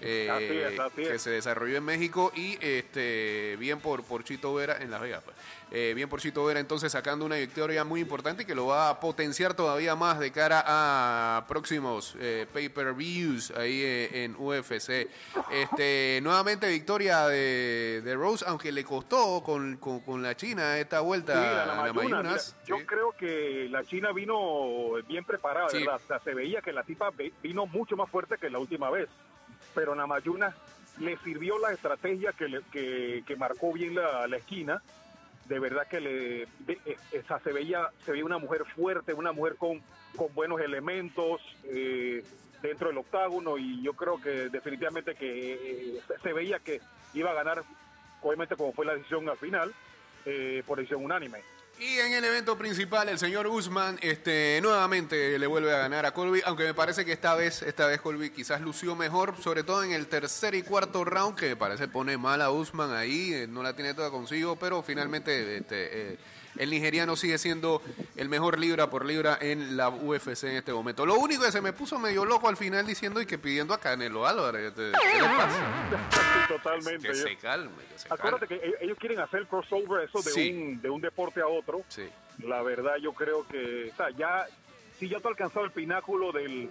Eh, 0.00 0.28
Así 0.30 0.44
es, 0.58 0.80
así 0.80 1.02
que 1.02 1.18
se 1.18 1.30
desarrolló 1.30 1.76
en 1.76 1.84
México 1.84 2.32
y 2.34 2.58
este 2.60 3.56
bien 3.58 3.80
por, 3.80 4.04
por 4.04 4.24
Chito 4.24 4.54
Vera 4.54 4.76
en 4.80 4.90
Las 4.90 5.00
Vegas. 5.00 5.22
pues. 5.24 5.36
Eh, 5.72 5.92
bien 5.94 6.08
por 6.08 6.20
Chito 6.20 6.44
Vera 6.44 6.58
entonces 6.58 6.90
sacando 6.90 7.24
una 7.24 7.36
victoria 7.36 7.84
muy 7.84 8.00
importante 8.00 8.44
que 8.44 8.56
lo 8.56 8.66
va 8.66 8.88
a 8.88 8.98
potenciar 8.98 9.54
todavía 9.54 9.94
más 9.94 10.18
de 10.18 10.32
cara 10.32 10.64
a 10.66 11.46
próximos 11.46 12.16
eh, 12.18 12.46
pay-per-views 12.52 13.52
ahí 13.52 13.80
eh, 13.82 14.24
en 14.24 14.34
UFC. 14.36 15.08
Este, 15.52 16.20
nuevamente 16.22 16.68
victoria 16.68 17.26
de, 17.28 18.02
de 18.04 18.14
Rose, 18.16 18.44
aunque 18.48 18.72
le 18.72 18.84
costó 18.84 19.42
con, 19.44 19.76
con- 19.76 20.00
con 20.00 20.22
la 20.22 20.36
China 20.36 20.78
esta 20.78 21.00
vuelta 21.00 21.34
Sí, 21.34 21.38
la 21.40 21.62
a 21.62 21.66
la 21.66 21.74
Namayunas, 21.76 21.94
Mayunas. 22.10 22.56
mira, 22.66 22.78
yo 22.80 22.86
creo 22.86 23.12
que 23.12 23.68
la 23.70 23.84
China 23.84 24.12
vino 24.12 24.92
bien 25.06 25.24
preparada, 25.24 25.68
Sí. 25.68 25.78
¿verdad? 25.78 26.00
O 26.02 26.06
sea, 26.06 26.18
se 26.20 26.34
veía 26.34 26.60
que 26.62 26.72
la 26.72 26.82
tipa 26.82 27.10
vino 27.42 27.66
mucho 27.66 27.96
más 27.96 28.10
fuerte 28.10 28.36
que 28.38 28.50
la 28.50 28.58
última 28.58 28.90
vez. 28.90 29.08
Pero 29.74 29.94
Namayunas 29.94 30.54
le 30.98 31.16
sirvió 31.18 31.58
la 31.58 31.72
estrategia 31.72 32.32
que, 32.32 32.48
le- 32.48 32.62
que, 32.72 33.22
que 33.26 33.36
marcó 33.36 33.72
bien 33.72 33.94
la, 33.94 34.26
la 34.26 34.36
esquina. 34.36 34.82
De 35.44 35.58
verdad 35.58 35.86
que 35.88 36.00
le, 36.00 36.46
de- 36.58 36.98
esa, 37.10 37.40
se, 37.40 37.52
veía, 37.52 37.88
se 38.04 38.12
veía 38.12 38.24
una 38.24 38.38
mujer 38.38 38.64
fuerte, 38.74 39.12
una 39.14 39.32
mujer 39.32 39.56
con, 39.56 39.82
con 40.16 40.32
buenos 40.34 40.60
elementos 40.60 41.40
eh, 41.64 42.24
dentro 42.60 42.88
del 42.88 42.98
octágono 42.98 43.56
y 43.58 43.82
yo 43.82 43.94
creo 43.94 44.20
que 44.20 44.48
definitivamente 44.50 45.14
que 45.14 45.54
eh, 45.54 46.00
se 46.22 46.32
veía 46.32 46.58
que 46.60 46.80
iba 47.14 47.30
a 47.30 47.34
ganar, 47.34 47.64
obviamente 48.20 48.54
como 48.56 48.72
fue 48.74 48.84
la 48.86 48.94
decisión 48.94 49.28
al 49.28 49.38
final, 49.38 49.74
eh, 50.24 50.62
por 50.66 50.76
decisión 50.78 51.04
unánime. 51.04 51.44
Y 51.80 51.98
en 51.98 52.12
el 52.12 52.22
evento 52.26 52.58
principal, 52.58 53.08
el 53.08 53.18
señor 53.18 53.46
Usman 53.46 53.98
este, 54.02 54.58
nuevamente 54.60 55.38
le 55.38 55.46
vuelve 55.46 55.74
a 55.74 55.78
ganar 55.78 56.04
a 56.04 56.12
Colby, 56.12 56.42
aunque 56.44 56.64
me 56.64 56.74
parece 56.74 57.06
que 57.06 57.12
esta 57.12 57.34
vez, 57.34 57.62
esta 57.62 57.86
vez 57.86 58.02
Colby 58.02 58.28
quizás 58.28 58.60
lució 58.60 58.94
mejor, 58.94 59.34
sobre 59.42 59.64
todo 59.64 59.82
en 59.82 59.92
el 59.92 60.06
tercer 60.06 60.54
y 60.54 60.62
cuarto 60.62 61.06
round, 61.06 61.38
que 61.38 61.48
me 61.48 61.56
parece 61.56 61.88
pone 61.88 62.18
mal 62.18 62.42
a 62.42 62.50
Usman 62.50 62.92
ahí, 62.92 63.32
eh, 63.32 63.46
no 63.48 63.62
la 63.62 63.74
tiene 63.74 63.94
toda 63.94 64.10
consigo, 64.10 64.56
pero 64.56 64.82
finalmente 64.82 65.56
este, 65.56 66.12
eh, 66.12 66.18
el 66.56 66.70
nigeriano 66.70 67.16
sigue 67.16 67.38
siendo 67.38 67.82
el 68.16 68.28
mejor 68.28 68.58
libra 68.58 68.90
por 68.90 69.04
libra 69.04 69.38
en 69.40 69.76
la 69.76 69.88
UFC 69.88 70.44
en 70.44 70.56
este 70.56 70.72
momento. 70.72 71.06
Lo 71.06 71.14
único 71.16 71.44
que 71.44 71.52
se 71.52 71.60
me 71.60 71.72
puso 71.72 71.98
medio 71.98 72.24
loco 72.24 72.48
al 72.48 72.56
final 72.56 72.86
diciendo 72.86 73.20
y 73.20 73.26
que 73.26 73.38
pidiendo 73.38 73.72
a 73.74 73.78
Canelo 73.80 74.26
Álvarez, 74.26 74.68
este, 74.68 74.92
¿qué 74.92 75.20
le 75.22 75.28
pasa? 75.28 76.08
Sí, 76.10 76.52
totalmente. 76.52 77.08
Que 77.08 77.14
se 77.14 77.36
calme, 77.36 77.70
que 77.92 77.98
se 77.98 78.08
calme. 78.08 78.20
Acuérdate 78.22 78.46
que 78.48 78.54
e- 78.56 78.74
ellos 78.84 78.98
quieren 78.98 79.20
hacer 79.20 79.46
crossover 79.46 80.08
eso 80.08 80.20
de, 80.22 80.30
Sí. 80.32 80.50
un, 80.52 80.80
de 80.82 80.90
un 80.90 81.00
deporte 81.00 81.40
a 81.40 81.46
otro. 81.46 81.82
Sí. 81.88 82.08
La 82.38 82.62
verdad 82.62 82.96
yo 83.00 83.12
creo 83.12 83.46
que, 83.46 83.90
o 83.92 83.96
sea, 83.96 84.10
ya, 84.10 84.46
si 84.98 85.08
ya 85.08 85.18
tú 85.20 85.28
has 85.28 85.32
alcanzado 85.32 85.64
el 85.64 85.70
pináculo 85.72 86.32
del, 86.32 86.68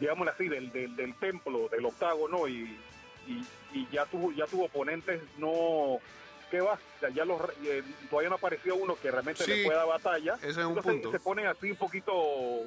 digámoslo 0.00 0.32
así, 0.32 0.48
del, 0.48 0.72
del, 0.72 0.96
del 0.96 1.14
templo, 1.16 1.68
del 1.68 1.84
octágono 1.84 2.48
y, 2.48 2.76
y, 3.26 3.44
y 3.72 3.86
ya 3.92 4.04
tu, 4.06 4.32
ya 4.32 4.46
tus 4.46 4.60
oponentes 4.60 5.20
no, 5.38 5.98
¿qué 6.52 6.60
va? 6.60 6.78
Sea, 7.00 7.08
ya 7.08 7.24
los, 7.24 7.40
eh, 7.64 7.82
todavía 8.10 8.28
no 8.28 8.36
apareció 8.36 8.76
uno 8.76 8.94
que 8.94 9.10
realmente 9.10 9.42
Sí. 9.42 9.50
le 9.54 9.64
pueda 9.64 9.86
batalla. 9.86 10.34
Ese 10.34 10.50
es 10.50 10.56
un 10.58 10.64
Entonces, 10.76 10.92
punto. 10.92 11.10
se 11.10 11.18
ponen 11.18 11.46
así 11.46 11.70
un 11.70 11.76
poquito 11.78 12.12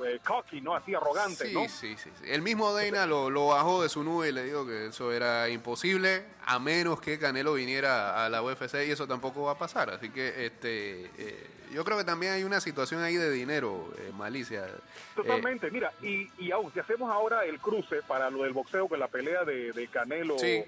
eh, 0.04 0.20
cocky, 0.26 0.60
¿no? 0.60 0.76
Así 0.76 0.96
arrogante, 0.96 1.48
Sí, 1.48 1.54
¿no? 1.54 1.70
sí, 1.70 1.96
sí, 1.96 2.10
sí. 2.20 2.26
El 2.26 2.42
mismo 2.42 2.74
Dana 2.74 3.06
lo, 3.06 3.30
lo 3.30 3.48
bajó 3.48 3.84
de 3.84 3.90
su 3.90 4.04
nube 4.04 4.30
y 4.30 4.32
le 4.32 4.44
dijo 4.44 4.66
que 4.66 4.88
eso 4.88 5.12
era 5.12 5.48
imposible, 5.50 6.26
a 6.48 6.58
menos 6.58 7.00
que 7.00 7.20
Canelo 7.20 7.54
viniera 7.54 8.26
a 8.26 8.30
la 8.30 8.42
UFC 8.42 8.74
y 8.88 8.92
eso 8.92 9.08
tampoco 9.08 9.44
va 9.44 9.52
a 9.52 9.58
pasar. 9.60 9.92
Así 9.92 10.10
que 10.10 10.48
este, 10.48 11.06
eh, 11.20 11.48
yo 11.72 11.86
creo 11.86 11.98
que 12.00 12.04
también 12.06 12.34
hay 12.34 12.44
una 12.44 12.60
situación 12.60 13.04
ahí 13.04 13.16
de 13.18 13.30
dinero, 13.32 13.94
eh, 14.00 14.12
malicia. 14.16 14.66
Totalmente, 15.16 15.70
mira, 15.70 15.94
y, 16.02 16.28
y 16.40 16.52
aún 16.52 16.74
si 16.74 16.80
hacemos 16.80 17.12
ahora 17.12 17.46
el 17.46 17.60
cruce 17.60 18.02
para 18.08 18.32
lo 18.32 18.42
del 18.44 18.54
boxeo 18.54 18.88
con 18.88 19.00
la 19.00 19.08
pelea 19.08 19.44
de, 19.46 19.72
de 19.74 19.88
Canelo, 19.90 20.40
Sí. 20.40 20.64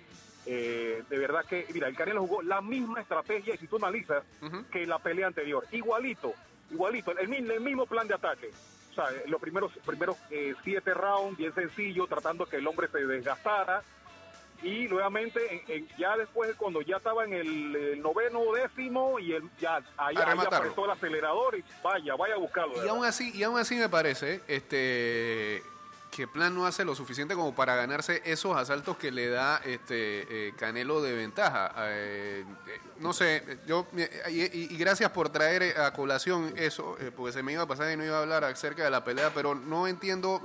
Eh, 0.48 1.04
de 1.10 1.18
verdad 1.18 1.46
que, 1.46 1.68
mira, 1.74 1.88
el 1.88 1.96
Canelo 1.96 2.22
jugó 2.22 2.42
la 2.42 2.62
misma 2.62 3.02
estrategia, 3.02 3.54
y 3.56 3.58
si 3.58 3.68
tú 3.68 3.76
analizas, 3.76 4.24
Ujú. 4.42 4.66
que 4.72 4.86
la 4.88 4.98
pelea 5.00 5.28
anterior, 5.28 5.66
igualito, 5.72 6.34
igualito, 6.72 7.12
el, 7.12 7.34
el 7.52 7.62
mismo 7.62 7.86
plan 7.86 8.08
de 8.08 8.16
ataque. 8.16 8.50
O 8.92 8.94
sea, 8.96 9.06
los 9.28 9.40
primeros, 9.40 9.72
primeros 9.86 10.18
eh, 10.32 10.56
siete 10.64 10.94
rounds, 10.94 11.38
bien 11.38 11.54
sencillo, 11.54 12.08
tratando 12.08 12.46
que 12.48 12.56
el 12.56 12.66
hombre 12.68 12.88
se 12.88 13.06
desgastara. 13.06 13.84
Y 14.64 14.88
nuevamente, 14.88 15.40
en- 15.54 15.72
en- 15.72 15.88
ya 16.00 16.18
después, 16.18 16.56
cuando 16.56 16.82
ya 16.82 16.98
estaba 16.98 17.24
en 17.26 17.34
el, 17.34 17.76
el 17.76 18.02
noveno 18.02 18.42
décimo, 18.54 19.20
y 19.20 19.34
el, 19.34 19.44
ya 19.60 19.76
ahí, 19.98 20.16
ahí 20.18 20.40
apretó 20.52 20.86
el 20.86 20.92
acelerador 20.92 21.56
y 21.60 21.64
vaya, 21.84 22.16
vaya 22.16 22.34
a 22.34 22.38
buscarlo. 22.40 22.84
Y 22.84 22.88
aún 22.90 23.06
así, 23.06 23.32
y 23.36 23.44
aún 23.44 23.60
así 23.60 23.76
me 23.76 23.88
parece 23.88 24.42
este 24.48 25.62
que 26.12 26.28
Plan 26.28 26.56
no 26.56 26.66
hace 26.66 26.84
lo 26.86 26.96
suficiente 26.96 27.36
como 27.36 27.54
para 27.54 27.76
ganarse 27.76 28.22
esos 28.26 28.56
asaltos 28.58 28.98
que 28.98 29.12
le 29.12 29.30
da 29.30 29.58
este 29.66 30.48
eh, 30.48 30.54
Canelo 30.58 31.02
de 31.02 31.14
ventaja. 31.14 31.72
Eh, 31.90 32.44
eh, 32.68 32.80
no 33.00 33.14
sé, 33.14 33.44
yo 33.68 33.86
y, 34.30 34.42
y- 34.74 34.78
gracias 34.78 35.12
por 35.12 35.30
traer 35.30 35.80
a 35.80 35.94
colación 35.94 36.54
eso, 36.56 36.98
porque 37.16 37.34
se 37.34 37.44
me 37.44 37.54
iba 37.54 37.64
a 37.64 37.68
pasar 37.68 37.92
y 37.92 37.98
no 37.98 38.04
iba 38.06 38.18
a 38.18 38.22
hablar 38.22 38.44
acerca 38.46 38.84
de 38.84 38.90
la 38.90 39.04
pelea, 39.04 39.32
pero 39.34 39.54
no 39.54 39.88
entiendo 39.88 40.42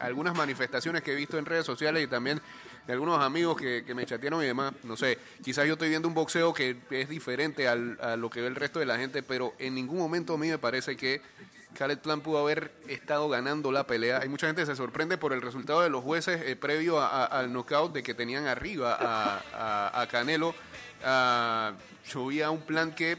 algunas 0.00 0.34
manifestaciones 0.36 1.02
que 1.02 1.12
he 1.12 1.16
visto 1.16 1.38
en 1.38 1.46
redes 1.46 1.64
sociales 1.66 2.02
y 2.02 2.06
también 2.06 2.40
de 2.86 2.92
algunos 2.92 3.20
amigos 3.22 3.56
que, 3.56 3.84
que 3.86 3.94
me 3.94 4.06
chatearon 4.06 4.42
y 4.42 4.46
demás. 4.46 4.72
No 4.84 4.96
sé, 4.96 5.18
quizás 5.44 5.66
yo 5.66 5.74
estoy 5.74 5.88
viendo 5.88 6.08
un 6.08 6.14
boxeo 6.14 6.52
que 6.54 6.76
es 6.90 7.08
diferente 7.08 7.68
al- 7.68 7.98
a 8.00 8.16
lo 8.16 8.30
que 8.30 8.40
ve 8.40 8.46
el 8.48 8.56
resto 8.56 8.78
de 8.78 8.86
la 8.86 8.96
gente, 8.96 9.22
pero 9.22 9.54
en 9.58 9.74
ningún 9.74 9.98
momento 9.98 10.34
a 10.34 10.38
mí 10.38 10.48
me 10.48 10.58
parece 10.58 10.96
que 10.96 11.20
Khaled 11.76 11.98
Plan 11.98 12.20
pudo 12.20 12.38
haber 12.38 12.72
estado 12.88 13.28
ganando 13.28 13.70
la 13.72 13.86
pelea. 13.86 14.18
Hay 14.18 14.28
mucha 14.28 14.46
gente 14.46 14.62
que 14.62 14.66
se 14.66 14.76
sorprende 14.76 15.18
por 15.18 15.32
el 15.32 15.42
resultado 15.42 15.80
de 15.82 15.90
los 15.90 16.02
jueces 16.02 16.40
eh, 16.44 16.56
previo 16.56 16.98
a- 17.00 17.06
a- 17.08 17.24
al 17.26 17.52
knockout 17.52 17.92
de 17.92 18.02
que 18.02 18.14
tenían 18.14 18.46
arriba 18.46 18.96
a, 19.00 20.06
Canelo. 20.10 20.54
Ah, 21.04 21.72
yo 22.10 22.26
vi 22.26 22.42
a 22.42 22.50
un 22.50 22.60
plan 22.62 22.92
que 22.94 23.18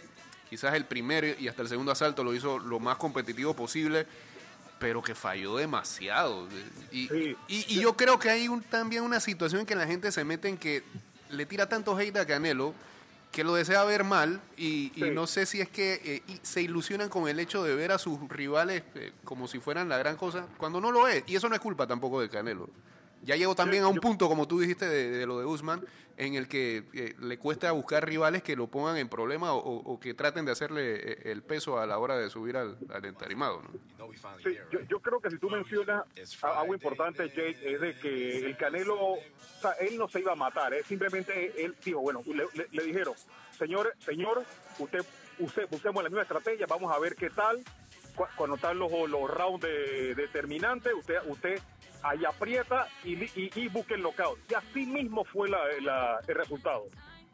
quizás 0.49 0.73
el 0.73 0.85
primer 0.85 1.35
y 1.39 1.47
hasta 1.47 1.61
el 1.61 1.67
segundo 1.69 1.91
asalto 1.91 2.23
lo 2.23 2.33
hizo 2.33 2.57
lo 2.59 2.79
más 2.79 2.97
competitivo 2.97 3.53
posible, 3.55 4.07
pero 4.79 5.01
que 5.01 5.13
falló 5.15 5.57
demasiado. 5.57 6.47
Y, 6.91 7.07
Sí. 7.07 7.35
y- 7.47 7.75
y 7.77 7.81
yo 7.81 7.95
creo 7.95 8.17
que 8.19 8.29
hay 8.29 8.47
un, 8.47 8.61
también 8.63 9.03
una 9.03 9.19
situación 9.19 9.61
en 9.61 9.67
que 9.67 9.75
la 9.75 9.85
gente 9.87 10.11
se 10.11 10.23
mete 10.23 10.47
en 10.47 10.57
que 10.57 10.83
le 11.29 11.45
tira 11.45 11.67
tanto 11.67 11.95
hate 11.97 12.15
a 12.17 12.25
Canelo 12.25 12.73
que 13.31 13.43
lo 13.43 13.53
desea 13.53 13.83
ver 13.83 14.03
mal 14.03 14.41
y, 14.57 14.91
y 14.95 15.11
no 15.11 15.27
sé 15.27 15.45
si 15.45 15.61
es 15.61 15.69
que 15.69 16.01
eh, 16.27 16.39
se 16.41 16.61
ilusionan 16.61 17.09
con 17.09 17.27
el 17.27 17.39
hecho 17.39 17.63
de 17.63 17.75
ver 17.75 17.91
a 17.91 17.97
sus 17.97 18.19
rivales 18.29 18.83
eh, 18.95 19.11
como 19.23 19.47
si 19.47 19.59
fueran 19.59 19.89
la 19.89 19.97
gran 19.97 20.17
cosa, 20.17 20.47
cuando 20.57 20.81
no 20.81 20.91
lo 20.91 21.07
es. 21.07 21.23
Y 21.27 21.35
eso 21.35 21.47
no 21.49 21.55
es 21.55 21.61
culpa 21.61 21.85
tampoco 21.85 22.19
de 22.21 22.29
Canelo. 22.29 22.69
Ya 23.27 23.35
llegó 23.35 23.55
también 23.55 23.83
a 23.83 23.87
un 23.89 23.97
punto, 23.99 24.27
como 24.29 24.47
tú 24.47 24.59
dijiste, 24.59 24.87
de, 24.87 25.11
de 25.11 25.25
lo 25.25 25.37
de 25.37 25.45
Usman, 25.45 25.85
en 26.15 26.35
el 26.35 26.47
que 26.47 26.83
eh, 26.93 27.13
le 27.19 27.37
cuesta 27.37 27.71
buscar 27.73 28.03
rivales 28.07 28.41
que 28.41 28.55
lo 28.55 28.67
pongan 28.67 28.95
en 28.97 29.09
problema 29.09 29.53
o, 29.53 29.99
que 29.99 30.13
traten 30.13 30.45
de 30.45 30.53
hacerle 30.53 30.95
eh, 30.95 31.17
el 31.31 31.43
peso 31.43 31.77
a 31.77 31.85
la 31.85 31.99
hora 31.99 32.17
de 32.17 32.29
subir 32.29 32.55
al, 32.57 32.77
al 32.89 33.03
entarimado. 33.05 33.61
¿no? 33.61 33.69
Sí, 34.43 34.57
yo, 34.71 34.79
yo 34.89 34.99
creo 35.01 35.19
que 35.19 35.29
si 35.29 35.37
tú 35.37 35.49
mencionas 35.49 36.05
algo 36.41 36.73
importante, 36.73 37.27
Jake, 37.27 37.57
es 37.61 37.81
de 37.81 37.99
que 37.99 38.37
el 38.39 38.55
Canelo, 38.57 38.95
o 38.95 39.17
sea, 39.61 39.71
él 39.73 39.97
no 39.97 40.07
se 40.07 40.21
iba 40.21 40.31
a 40.31 40.35
matar, 40.35 40.73
¿eh? 40.73 40.83
simplemente 40.87 41.53
él 41.63 41.75
dijo, 41.83 41.99
bueno, 41.99 42.23
le, 42.25 42.45
le- 42.53 42.67
le 42.71 42.83
dijeron, 42.83 43.13
señor, 43.57 43.93
señor, 43.99 44.43
usted, 44.79 45.05
usted, 45.39 45.67
usemos 45.69 46.01
la 46.01 46.09
misma 46.09 46.21
estrategia, 46.23 46.65
vamos 46.65 46.95
a 46.95 46.97
ver 46.97 47.15
qué 47.15 47.29
tal, 47.29 47.61
Cu- 48.15 48.25
cuando 48.35 48.55
están 48.55 48.79
los, 48.79 48.89
los 49.09 49.29
rounds 49.29 49.61
de- 49.61 50.15
determinantes, 50.15 50.93
usted, 50.93 51.17
usted 51.27 51.59
ahí 52.09 52.25
aprieta 52.25 52.87
y, 53.03 53.13
y, 53.15 53.51
el 53.95 54.01
knockout. 54.01 54.39
Y 54.49 54.53
así 54.53 54.85
mismo 54.85 55.23
fue 55.25 55.49
la, 55.49 55.59
la- 55.81 56.19
el 56.27 56.35
resultado. 56.35 56.85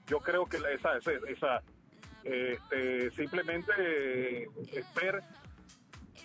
Yo 0.08 0.20
creo 0.20 0.46
que 0.46 0.58
esa, 0.58 0.98
esa, 0.98 1.12
esa, 1.30 1.62
este, 2.24 3.12
simplemente 3.12 3.72
eh, 3.78 4.48
ver 4.96 5.22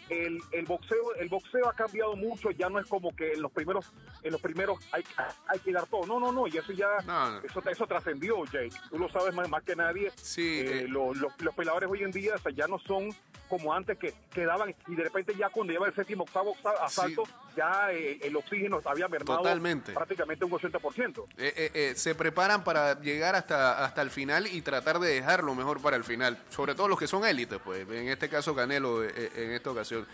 el, 0.08 0.38
el 0.52 0.64
boxeo 0.64 1.14
el 1.16 1.28
boxeo 1.28 1.68
ha 1.68 1.74
cambiado 1.74 2.16
mucho 2.16 2.50
ya 2.50 2.70
no 2.70 2.78
es 2.78 2.86
como 2.86 3.14
que 3.14 3.32
en 3.34 3.42
los 3.42 3.52
primeros 3.52 3.92
en 4.22 4.32
los 4.32 4.40
primeros 4.40 4.78
hay, 4.92 5.04
hay 5.48 5.58
que 5.58 5.70
dar 5.72 5.86
todo 5.86 6.06
no 6.06 6.18
no 6.18 6.32
no 6.32 6.46
y 6.46 6.56
eso 6.56 6.72
ya 6.72 6.86
No, 7.06 7.32
no. 7.32 7.38
eso 7.44 7.62
eso 7.68 7.86
trascendió 7.86 8.42
Jake 8.46 8.70
tú 8.90 8.98
lo 8.98 9.08
sabes 9.10 9.34
más, 9.34 9.48
más 9.50 9.62
que 9.64 9.76
nadie 9.76 10.10
Sí, 10.16 10.60
Eh, 10.60 10.80
eh. 10.84 10.88
lo- 10.88 11.12
lo- 11.12 11.32
los 11.40 11.54
peleadores 11.54 11.90
hoy 11.90 12.02
en 12.04 12.10
día 12.10 12.34
o 12.36 12.38
sea, 12.38 12.52
ya 12.52 12.66
no 12.66 12.78
son 12.78 13.10
como 13.48 13.72
antes 13.74 13.98
que 13.98 14.14
quedaban 14.32 14.74
y 14.86 14.94
de 14.94 15.04
repente 15.04 15.34
ya 15.36 15.48
cuando 15.50 15.72
lleva 15.72 15.86
el 15.86 15.94
séptimo 15.94 16.24
octavo 16.24 16.52
octavo 16.52 16.80
asalto 16.80 17.24
ya 17.56 17.92
eh, 17.92 18.18
el 18.22 18.36
oxígeno 18.36 18.80
había 18.84 19.08
mermado 19.08 19.38
Totalmente. 19.38 19.92
prácticamente 19.92 20.44
un 20.44 20.52
80% 20.52 21.24
Eh, 21.36 21.52
eh, 21.56 21.70
eh, 21.74 21.92
se 21.96 22.14
preparan 22.14 22.64
para 22.64 23.00
llegar 23.00 23.34
hasta, 23.34 23.84
hasta 23.84 24.02
el 24.02 24.10
final 24.10 24.46
y 24.46 24.62
tratar 24.62 24.98
de 24.98 25.08
dejar 25.08 25.42
lo 25.42 25.54
mejor 25.54 25.80
para 25.80 25.96
el 25.96 26.04
final. 26.04 26.38
Sobre 26.50 26.74
todo 26.74 26.88
los 26.88 26.98
que 26.98 27.06
son 27.06 27.24
élites, 27.24 27.58
pues. 27.64 27.88
En 27.88 28.08
este 28.08 28.28
caso 28.28 28.54
Canelo, 28.54 29.04
en 29.04 29.52
esta 29.52 29.70
ocasión. 29.70 30.06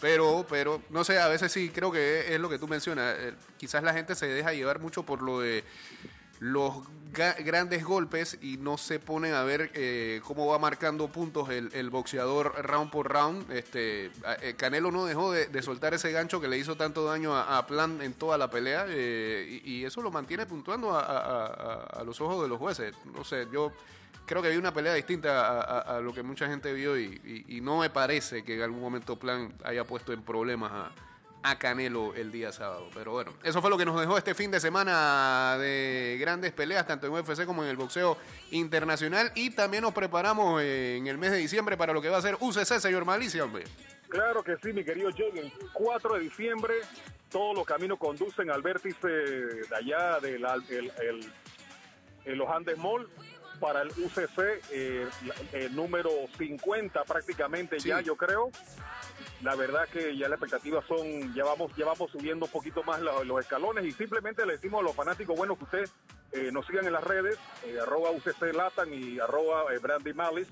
Pero, 0.00 0.46
pero, 0.48 0.82
no 0.90 1.04
sé, 1.04 1.18
a 1.18 1.28
veces 1.28 1.52
sí 1.52 1.70
creo 1.70 1.90
que 1.90 2.34
es, 2.34 2.40
lo 2.40 2.48
que 2.48 2.58
tú 2.58 2.68
mencionas. 2.68 3.16
Quizás 3.56 3.82
la 3.82 3.92
gente 3.92 4.14
se 4.14 4.26
deja 4.26 4.52
llevar 4.52 4.78
mucho 4.78 5.04
por 5.04 5.22
lo 5.22 5.40
de 5.40 5.64
los 6.42 6.74
grandes 7.44 7.84
golpes 7.84 8.36
y 8.42 8.56
no 8.56 8.76
se 8.76 8.98
ponen 8.98 9.32
a 9.32 9.44
ver 9.44 9.70
eh, 9.74 10.20
cómo 10.24 10.46
va 10.46 10.58
marcando 10.58 11.06
puntos 11.06 11.50
el, 11.50 11.90
boxeador 11.90 12.54
round 12.66 12.90
por 12.90 13.12
round. 13.12 13.48
Este, 13.52 14.06
eh, 14.40 14.54
Canelo 14.56 14.90
no 14.90 15.04
dejó 15.04 15.30
de, 15.30 15.62
soltar 15.62 15.94
ese 15.94 16.10
gancho 16.10 16.40
que 16.40 16.48
le 16.48 16.58
hizo 16.58 16.76
tanto 16.76 17.04
daño 17.04 17.36
a, 17.36 17.64
Plan 17.66 18.02
en 18.02 18.14
toda 18.14 18.38
la 18.38 18.50
pelea 18.50 18.86
eh, 18.88 19.60
y, 19.64 19.84
eso 19.84 20.02
lo 20.02 20.10
mantiene 20.10 20.44
puntuando 20.46 20.98
a, 20.98 22.02
los 22.04 22.20
ojos 22.20 22.42
de 22.42 22.48
los 22.48 22.58
jueces. 22.58 22.92
No 23.14 23.22
sé, 23.22 23.46
yo 23.52 23.70
creo 24.26 24.42
que 24.42 24.50
vi 24.50 24.56
una 24.56 24.74
pelea 24.74 24.94
distinta 24.94 25.80
a 25.80 26.00
lo 26.00 26.12
que 26.12 26.24
mucha 26.24 26.48
gente 26.48 26.72
vio 26.72 26.98
y, 26.98 27.20
y- 27.24 27.56
y 27.56 27.60
no 27.60 27.78
me 27.78 27.90
parece 27.90 28.42
que 28.42 28.56
en 28.56 28.62
algún 28.62 28.80
momento 28.80 29.16
Plan 29.16 29.54
haya 29.62 29.84
puesto 29.84 30.12
en 30.12 30.22
problemas 30.22 30.72
a 30.72 30.92
a 31.42 31.58
Canelo 31.58 32.14
el 32.14 32.30
día 32.30 32.52
sábado. 32.52 32.88
Pero 32.94 33.12
bueno, 33.12 33.32
eso 33.42 33.60
fue 33.60 33.70
lo 33.70 33.76
que 33.78 33.84
nos 33.84 34.00
dejó 34.00 34.16
este 34.18 34.34
fin 34.34 34.50
de 34.50 34.60
semana 34.60 35.56
de 35.58 36.16
grandes 36.20 36.52
peleas, 36.52 36.86
tanto 36.86 37.06
en 37.06 37.12
UFC 37.12 37.44
como 37.46 37.62
en 37.64 37.70
el 37.70 37.76
boxeo 37.76 38.16
internacional. 38.50 39.32
Y 39.34 39.50
también 39.50 39.82
nos 39.82 39.92
preparamos 39.92 40.62
en 40.62 41.06
el 41.06 41.18
mes 41.18 41.32
de 41.32 41.38
diciembre 41.38 41.76
para 41.76 41.92
lo 41.92 42.00
que 42.02 42.08
va 42.08 42.18
a 42.18 42.22
ser 42.22 42.36
UCC, 42.38 42.78
señor 42.80 43.04
Malicia, 43.04 43.44
hombre. 43.44 43.64
Claro 44.08 44.42
que 44.42 44.56
sí, 44.62 44.72
mi 44.72 44.84
querido 44.84 45.10
Jake. 45.10 45.40
El 45.40 45.52
4 45.72 46.14
de 46.14 46.20
diciembre 46.20 46.74
todos 47.30 47.56
los 47.56 47.64
caminos 47.66 47.98
conducen 47.98 48.50
al 48.50 48.60
vértice 48.60 49.08
de 49.08 49.66
allá 49.74 50.20
del 50.20 50.44
el, 50.68 50.92
el- 52.26 52.38
los 52.38 52.48
Andes 52.50 52.76
Mall 52.78 53.08
para 53.58 53.82
el 53.82 53.88
UCC, 53.88 54.60
eh, 54.70 55.06
el 55.52 55.74
número 55.74 56.10
50 56.36 57.04
prácticamente 57.04 57.80
Sí. 57.80 57.88
ya, 57.88 58.00
yo 58.00 58.16
creo. 58.16 58.50
La 59.42 59.54
verdad 59.54 59.88
que 59.88 60.16
ya 60.16 60.28
las 60.28 60.38
expectativas 60.40 60.84
son, 60.86 61.34
ya 61.34 61.44
vamos, 61.44 61.72
ya 61.76 61.84
vamos 61.86 62.10
subiendo 62.10 62.46
un 62.46 62.52
poquito 62.52 62.82
más 62.84 63.00
los 63.00 63.40
escalones 63.40 63.84
y 63.84 63.92
simplemente 63.92 64.44
le 64.46 64.52
decimos 64.54 64.80
a 64.80 64.84
los 64.84 64.94
fanáticos, 64.94 65.36
bueno, 65.36 65.56
que 65.56 65.64
ustedes 65.64 65.92
eh, 66.32 66.50
nos 66.52 66.66
sigan 66.66 66.86
en 66.86 66.92
las 66.92 67.04
redes, 67.04 67.38
eh, 67.64 67.78
arroba 67.82 68.10
UCC 68.10 68.52
Latan 68.54 68.92
y 68.94 69.18
arroba 69.20 69.72
eh, 69.74 69.78
Brandy 69.78 70.14
Malice. 70.14 70.50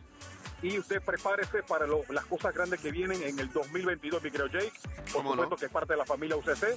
Y 0.63 0.79
usted 0.79 1.01
prepárese 1.01 1.63
para 1.63 1.87
lo- 1.87 2.05
las 2.11 2.27
cosas 2.27 2.53
grandes 2.55 2.81
que 2.81 2.91
vienen 2.91 3.23
en 3.23 3.39
el 3.39 3.51
2022, 3.51 4.23
mi 4.23 4.31
querido 4.31 4.49
Jake. 4.49 4.73
Por 5.11 5.23
supuesto 5.23 5.57
que 5.57 5.65
es 5.67 5.71
parte 5.73 5.95
de 5.95 5.97
la 5.97 6.05
familia 6.05 6.37
UCC. 6.37 6.77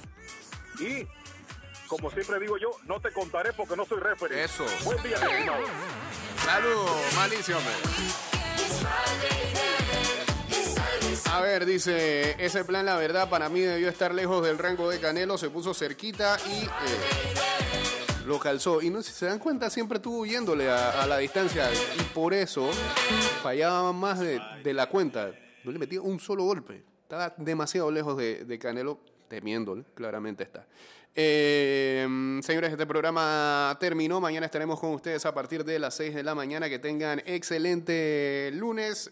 Y, 0.80 1.06
como 1.86 2.10
siempre 2.10 2.38
digo 2.40 2.56
yo, 2.56 2.70
no 2.84 2.98
te 3.00 3.12
contaré 3.12 3.52
porque 3.52 3.76
no 3.76 3.84
soy 3.84 4.00
referee. 4.00 4.42
Eso. 4.44 4.64
Buen 4.84 5.02
día, 5.02 5.16
estimado. 5.16 5.64
Saludos, 6.46 7.14
Malicia, 7.14 7.58
hombre. 7.58 7.74
A 11.30 11.40
ver, 11.40 11.66
dice, 11.66 12.36
ese 12.44 12.64
plan, 12.64 12.86
la 12.86 12.96
verdad, 12.96 13.28
para 13.28 13.48
mí 13.48 13.60
debió 13.60 13.88
estar 13.88 14.14
lejos 14.14 14.44
del 14.44 14.58
rango 14.58 14.88
de 14.88 15.00
Canelo, 15.00 15.36
se 15.36 15.50
puso 15.50 15.74
cerquita 15.74 16.36
y 16.46 16.64
eh, 16.64 18.24
lo 18.26 18.38
calzó. 18.38 18.82
Y 18.82 18.90
no 18.90 19.02
sé 19.02 19.12
si 19.12 19.18
se 19.18 19.26
dan 19.26 19.38
cuenta, 19.38 19.70
siempre 19.70 19.96
estuvo 19.96 20.18
huyéndole 20.18 20.70
a, 20.70 21.06
la 21.06 21.18
distancia 21.18 21.68
y 21.72 22.02
por 22.14 22.34
eso 22.34 22.70
fallaba 23.42 23.92
más 23.92 24.20
de, 24.20 24.40
la 24.74 24.88
cuenta. 24.88 25.32
No 25.64 25.72
le 25.72 25.78
metía 25.78 26.00
un 26.00 26.20
solo 26.20 26.44
golpe. 26.44 26.84
Estaba 27.02 27.34
demasiado 27.36 27.90
lejos 27.90 28.16
de, 28.16 28.44
de 28.44 28.58
Canelo, 28.58 29.00
temiéndole, 29.28 29.84
claramente 29.94 30.44
está. 30.44 30.66
Eh, 31.16 32.40
señores, 32.42 32.72
este 32.72 32.86
programa 32.86 33.76
terminó. 33.78 34.20
Mañana 34.20 34.46
estaremos 34.46 34.80
con 34.80 34.90
ustedes 34.90 35.24
a 35.26 35.32
partir 35.32 35.64
de 35.64 35.78
las 35.78 35.94
6 35.94 36.14
de 36.14 36.22
la 36.24 36.34
mañana. 36.34 36.68
Que 36.68 36.80
tengan 36.80 37.22
excelente 37.24 38.50
lunes. 38.52 39.10